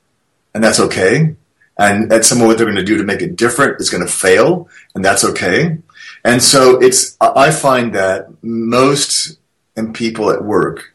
and 0.55 0.65
that's 0.65 0.81
okay. 0.81 1.37
And 1.79 2.11
that 2.11 2.25
some 2.25 2.41
of 2.41 2.47
what 2.47 2.57
they're 2.57 2.67
going 2.67 2.77
to 2.77 2.83
do 2.83 2.97
to 2.97 3.05
make 3.05 3.21
it 3.21 3.37
different 3.37 3.81
is 3.83 3.91
going 3.91 4.05
to 4.05 4.11
fail, 4.11 4.69
and 4.95 5.05
that's 5.05 5.25
okay. 5.25 5.77
And 6.25 6.43
so 6.43 6.81
it's, 6.81 7.17
I 7.21 7.51
find 7.51 7.95
that 7.95 8.29
most 8.43 9.39
and 9.77 9.95
people 9.95 10.31
at 10.31 10.43
work 10.43 10.95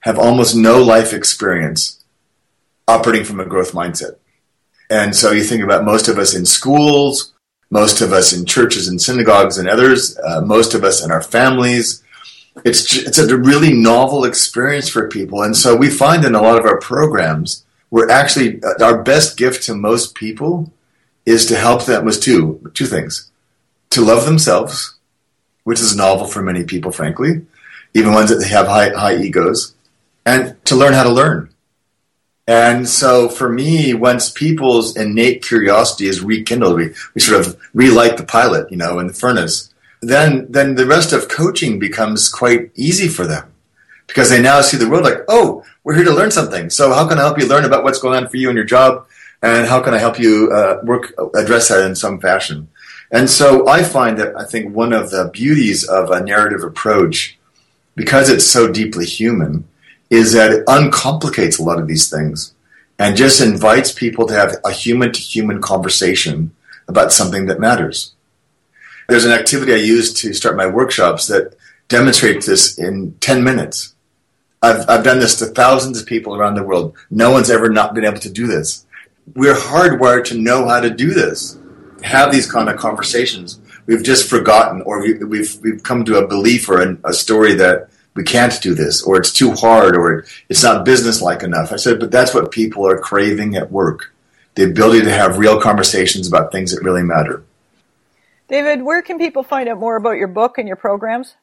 have 0.00 0.18
almost 0.18 0.54
no 0.54 0.82
life 0.82 1.12
experience 1.12 2.02
operating 2.86 3.24
from 3.24 3.40
a 3.40 3.46
growth 3.46 3.72
mindset. 3.72 4.16
And 4.90 5.14
so 5.14 5.32
you 5.32 5.42
think 5.42 5.62
about 5.62 5.84
most 5.84 6.08
of 6.08 6.18
us 6.18 6.34
in 6.34 6.46
schools, 6.46 7.32
most 7.70 8.00
of 8.00 8.12
us 8.12 8.32
in 8.32 8.46
churches 8.46 8.88
and 8.88 9.00
synagogues 9.00 9.58
and 9.58 9.68
others, 9.68 10.18
uh, 10.18 10.40
most 10.40 10.72
of 10.74 10.84
us 10.84 11.04
in 11.04 11.10
our 11.10 11.22
families. 11.22 12.02
It's, 12.64 12.96
it's 12.96 13.18
a 13.18 13.36
really 13.36 13.74
novel 13.74 14.24
experience 14.24 14.88
for 14.88 15.08
people. 15.08 15.42
And 15.42 15.56
so 15.56 15.76
we 15.76 15.90
find 15.90 16.24
in 16.24 16.34
a 16.34 16.42
lot 16.42 16.58
of 16.58 16.64
our 16.64 16.78
programs, 16.78 17.64
we're 17.90 18.10
actually, 18.10 18.62
uh, 18.62 18.82
our 18.82 19.02
best 19.02 19.36
gift 19.36 19.64
to 19.64 19.74
most 19.74 20.14
people 20.14 20.72
is 21.26 21.44
to 21.46 21.56
help 21.56 21.84
them 21.84 22.04
with 22.04 22.22
two, 22.22 22.70
two 22.74 22.86
things. 22.86 23.30
To 23.90 24.00
love 24.02 24.24
themselves, 24.24 24.96
which 25.64 25.80
is 25.80 25.94
novel 25.94 26.26
for 26.26 26.42
many 26.42 26.64
people, 26.64 26.90
frankly, 26.90 27.46
even 27.94 28.12
ones 28.12 28.30
that 28.30 28.46
have 28.48 28.66
high, 28.66 28.90
high 28.90 29.16
egos 29.16 29.74
and 30.28 30.62
to 30.66 30.76
learn 30.76 30.92
how 30.92 31.04
to 31.04 31.18
learn. 31.20 31.48
And 32.46 32.86
so 32.86 33.28
for 33.28 33.48
me, 33.48 33.94
once 33.94 34.30
people's 34.30 34.94
innate 34.94 35.42
curiosity 35.42 36.06
is 36.06 36.22
rekindled, 36.22 36.76
we, 36.76 36.94
we 37.14 37.20
sort 37.20 37.40
of 37.40 37.58
relight 37.72 38.18
the 38.18 38.24
pilot, 38.24 38.70
you 38.70 38.76
know, 38.76 38.98
in 38.98 39.06
the 39.06 39.14
furnace, 39.14 39.72
then, 40.02 40.46
then 40.50 40.74
the 40.74 40.86
rest 40.86 41.12
of 41.12 41.28
coaching 41.28 41.78
becomes 41.78 42.28
quite 42.28 42.70
easy 42.74 43.08
for 43.08 43.26
them 43.26 43.52
because 44.06 44.28
they 44.28 44.40
now 44.40 44.60
see 44.60 44.76
the 44.76 44.88
world 44.88 45.04
like, 45.04 45.20
oh, 45.28 45.64
we're 45.82 45.94
here 45.94 46.04
to 46.04 46.14
learn 46.14 46.30
something. 46.30 46.68
So 46.68 46.92
how 46.92 47.08
can 47.08 47.18
I 47.18 47.22
help 47.22 47.38
you 47.38 47.48
learn 47.48 47.64
about 47.64 47.84
what's 47.84 48.00
going 48.00 48.16
on 48.16 48.28
for 48.28 48.36
you 48.36 48.50
in 48.50 48.56
your 48.56 48.64
job? 48.64 49.06
And 49.42 49.66
how 49.66 49.80
can 49.80 49.94
I 49.94 49.98
help 49.98 50.18
you 50.18 50.50
uh, 50.52 50.80
work, 50.84 51.14
address 51.34 51.68
that 51.68 51.86
in 51.86 51.94
some 51.94 52.20
fashion? 52.20 52.68
And 53.10 53.30
so 53.30 53.66
I 53.66 53.82
find 53.82 54.18
that 54.18 54.36
I 54.36 54.44
think 54.44 54.74
one 54.74 54.92
of 54.92 55.10
the 55.10 55.30
beauties 55.32 55.84
of 55.84 56.10
a 56.10 56.22
narrative 56.22 56.62
approach, 56.64 57.38
because 57.94 58.28
it's 58.28 58.46
so 58.46 58.70
deeply 58.70 59.06
human, 59.06 59.64
is 60.10 60.32
that 60.32 60.50
it 60.50 60.64
uncomplicates 60.66 61.58
a 61.58 61.62
lot 61.62 61.78
of 61.78 61.86
these 61.86 62.10
things 62.10 62.54
and 62.98 63.16
just 63.16 63.40
invites 63.40 63.92
people 63.92 64.26
to 64.26 64.34
have 64.34 64.56
a 64.64 64.72
human 64.72 65.12
to 65.12 65.20
human 65.20 65.60
conversation 65.60 66.54
about 66.88 67.12
something 67.12 67.46
that 67.46 67.60
matters. 67.60 68.14
There's 69.08 69.24
an 69.24 69.32
activity 69.32 69.72
I 69.72 69.76
use 69.76 70.12
to 70.14 70.32
start 70.32 70.56
my 70.56 70.66
workshops 70.66 71.26
that 71.28 71.54
demonstrates 71.88 72.46
this 72.46 72.78
in 72.78 73.14
10 73.20 73.44
minutes. 73.44 73.94
I've, 74.62 74.88
I've 74.88 75.04
done 75.04 75.20
this 75.20 75.38
to 75.38 75.46
thousands 75.46 76.00
of 76.00 76.06
people 76.06 76.34
around 76.34 76.54
the 76.54 76.64
world. 76.64 76.96
No 77.10 77.30
one's 77.30 77.50
ever 77.50 77.70
not 77.70 77.94
been 77.94 78.04
able 78.04 78.18
to 78.18 78.30
do 78.30 78.46
this. 78.46 78.84
We're 79.34 79.54
hardwired 79.54 80.24
to 80.26 80.38
know 80.38 80.66
how 80.66 80.80
to 80.80 80.90
do 80.90 81.14
this, 81.14 81.58
have 82.02 82.32
these 82.32 82.50
kind 82.50 82.68
of 82.68 82.76
conversations. 82.76 83.60
We've 83.86 84.02
just 84.02 84.28
forgotten, 84.28 84.82
or 84.82 85.00
we, 85.00 85.12
have 85.14 85.28
we've, 85.28 85.56
we've 85.62 85.82
come 85.82 86.04
to 86.06 86.18
a 86.18 86.26
belief 86.26 86.68
or 86.68 86.82
a, 86.82 86.98
a 87.04 87.12
story 87.12 87.54
that 87.54 87.88
we 88.18 88.24
can't 88.24 88.60
do 88.60 88.74
this, 88.74 89.00
or 89.02 89.16
it's 89.16 89.32
too 89.32 89.52
hard, 89.52 89.96
or 89.96 90.26
it's 90.48 90.64
not 90.64 90.84
businesslike 90.84 91.44
enough. 91.44 91.72
I 91.72 91.76
said, 91.76 92.00
but 92.00 92.10
that's 92.10 92.34
what 92.34 92.50
people 92.50 92.84
are 92.84 92.98
craving 92.98 93.54
at 93.54 93.70
work 93.70 94.12
the 94.56 94.64
ability 94.64 95.02
to 95.04 95.10
have 95.10 95.38
real 95.38 95.60
conversations 95.60 96.26
about 96.26 96.50
things 96.50 96.74
that 96.74 96.82
really 96.82 97.04
matter. 97.04 97.44
David, 98.48 98.82
where 98.82 99.02
can 99.02 99.16
people 99.16 99.44
find 99.44 99.68
out 99.68 99.78
more 99.78 99.94
about 99.94 100.16
your 100.16 100.26
book 100.26 100.58
and 100.58 100.66
your 100.66 100.76
programs? 100.76 101.36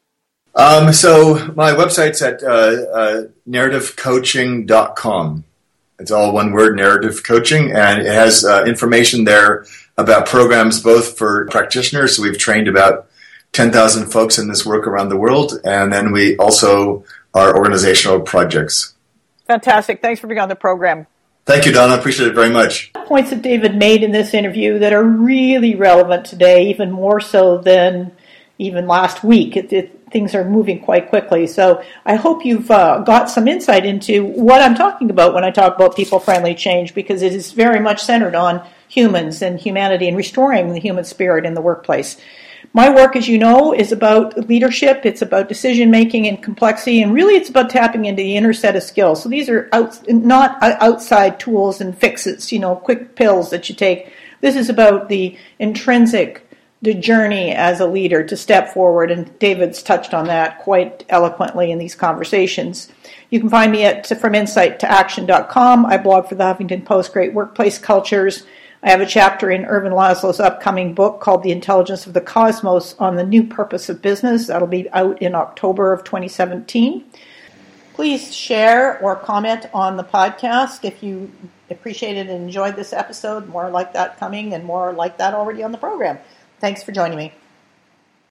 Um, 0.54 0.92
so 0.92 1.50
my 1.54 1.70
website's 1.72 2.20
at 2.20 2.42
uh, 2.42 2.46
uh, 2.92 3.22
narrativecoaching.com. 3.48 5.44
It's 5.98 6.10
all 6.10 6.34
one 6.34 6.52
word, 6.52 6.76
narrative 6.76 7.22
coaching, 7.22 7.72
and 7.72 8.02
it 8.02 8.12
has 8.12 8.44
uh, 8.44 8.64
information 8.66 9.24
there 9.24 9.64
about 9.96 10.26
programs 10.26 10.82
both 10.82 11.16
for 11.16 11.46
practitioners. 11.46 12.16
So 12.16 12.22
we've 12.22 12.36
trained 12.36 12.68
about 12.68 13.08
10,000 13.52 14.06
folks 14.06 14.38
in 14.38 14.48
this 14.48 14.66
work 14.66 14.86
around 14.86 15.08
the 15.08 15.16
world. 15.16 15.60
And 15.64 15.92
then 15.92 16.12
we 16.12 16.36
also 16.36 17.04
are 17.34 17.56
organizational 17.56 18.20
projects. 18.20 18.94
Fantastic. 19.46 20.02
Thanks 20.02 20.20
for 20.20 20.26
being 20.26 20.40
on 20.40 20.48
the 20.48 20.56
program. 20.56 21.06
Thank 21.46 21.64
you, 21.64 21.72
Donna. 21.72 21.94
I 21.94 21.98
appreciate 21.98 22.28
it 22.28 22.34
very 22.34 22.50
much. 22.50 22.92
Points 22.92 23.30
that 23.30 23.40
David 23.40 23.76
made 23.76 24.02
in 24.02 24.10
this 24.10 24.34
interview 24.34 24.80
that 24.80 24.92
are 24.92 25.04
really 25.04 25.76
relevant 25.76 26.26
today, 26.26 26.68
even 26.70 26.90
more 26.90 27.20
so 27.20 27.58
than 27.58 28.10
even 28.58 28.88
last 28.88 29.22
week. 29.22 29.56
It, 29.56 29.72
it, 29.72 30.10
things 30.10 30.34
are 30.34 30.44
moving 30.44 30.80
quite 30.80 31.08
quickly. 31.08 31.46
So 31.46 31.84
I 32.04 32.16
hope 32.16 32.44
you've 32.44 32.70
uh, 32.70 32.98
got 32.98 33.30
some 33.30 33.46
insight 33.46 33.86
into 33.86 34.24
what 34.24 34.60
I'm 34.60 34.74
talking 34.74 35.08
about 35.08 35.34
when 35.34 35.44
I 35.44 35.50
talk 35.50 35.76
about 35.76 35.94
people 35.94 36.18
friendly 36.18 36.54
change, 36.54 36.94
because 36.94 37.22
it 37.22 37.32
is 37.32 37.52
very 37.52 37.78
much 37.78 38.02
centered 38.02 38.34
on 38.34 38.66
humans 38.88 39.40
and 39.40 39.60
humanity 39.60 40.08
and 40.08 40.16
restoring 40.16 40.72
the 40.72 40.80
human 40.80 41.04
spirit 41.04 41.46
in 41.46 41.54
the 41.54 41.60
workplace. 41.60 42.16
My 42.76 42.90
work, 42.90 43.16
as 43.16 43.26
you 43.26 43.38
know, 43.38 43.72
is 43.72 43.90
about 43.90 44.50
leadership. 44.50 45.06
It's 45.06 45.22
about 45.22 45.48
decision 45.48 45.90
making 45.90 46.26
and 46.26 46.42
complexity, 46.42 47.00
and 47.00 47.14
really, 47.14 47.34
it's 47.34 47.48
about 47.48 47.70
tapping 47.70 48.04
into 48.04 48.22
the 48.22 48.36
inner 48.36 48.52
set 48.52 48.76
of 48.76 48.82
skills. 48.82 49.22
So 49.22 49.30
these 49.30 49.48
are 49.48 49.70
out, 49.72 50.06
not 50.06 50.58
outside 50.60 51.40
tools 51.40 51.80
and 51.80 51.96
fixes, 51.96 52.52
you 52.52 52.58
know, 52.58 52.76
quick 52.76 53.14
pills 53.14 53.48
that 53.48 53.70
you 53.70 53.74
take. 53.74 54.12
This 54.42 54.56
is 54.56 54.68
about 54.68 55.08
the 55.08 55.38
intrinsic 55.58 56.42
the 56.82 56.92
journey 56.92 57.52
as 57.52 57.80
a 57.80 57.86
leader 57.86 58.22
to 58.22 58.36
step 58.36 58.74
forward, 58.74 59.10
and 59.10 59.38
David's 59.38 59.82
touched 59.82 60.12
on 60.12 60.26
that 60.26 60.58
quite 60.58 61.02
eloquently 61.08 61.70
in 61.70 61.78
these 61.78 61.94
conversations. 61.94 62.92
You 63.30 63.40
can 63.40 63.48
find 63.48 63.72
me 63.72 63.84
at 63.84 64.06
from 64.20 64.34
insight 64.34 64.78
to 64.80 64.90
action.com. 64.90 65.86
I 65.86 65.96
blog 65.96 66.28
for 66.28 66.34
the 66.34 66.44
Huffington 66.44 66.84
Post, 66.84 67.14
Great 67.14 67.32
Workplace 67.32 67.78
Cultures. 67.78 68.44
I 68.82 68.90
have 68.90 69.00
a 69.00 69.06
chapter 69.06 69.50
in 69.50 69.64
Ervin 69.64 69.92
Laszlo's 69.92 70.38
upcoming 70.38 70.94
book 70.94 71.20
called 71.20 71.42
The 71.42 71.50
Intelligence 71.50 72.06
of 72.06 72.12
the 72.12 72.20
Cosmos 72.20 72.94
on 72.98 73.16
the 73.16 73.24
New 73.24 73.42
Purpose 73.42 73.88
of 73.88 74.02
Business. 74.02 74.46
That'll 74.48 74.68
be 74.68 74.90
out 74.90 75.20
in 75.22 75.34
October 75.34 75.92
of 75.92 76.04
2017. 76.04 77.04
Please 77.94 78.34
share 78.34 78.98
or 79.00 79.16
comment 79.16 79.66
on 79.72 79.96
the 79.96 80.04
podcast 80.04 80.84
if 80.84 81.02
you 81.02 81.32
appreciated 81.70 82.28
and 82.28 82.44
enjoyed 82.44 82.76
this 82.76 82.92
episode. 82.92 83.48
More 83.48 83.70
like 83.70 83.94
that 83.94 84.18
coming 84.18 84.52
and 84.52 84.64
more 84.64 84.92
like 84.92 85.16
that 85.18 85.32
already 85.32 85.62
on 85.62 85.72
the 85.72 85.78
program. 85.78 86.18
Thanks 86.60 86.82
for 86.82 86.92
joining 86.92 87.16
me. 87.16 87.32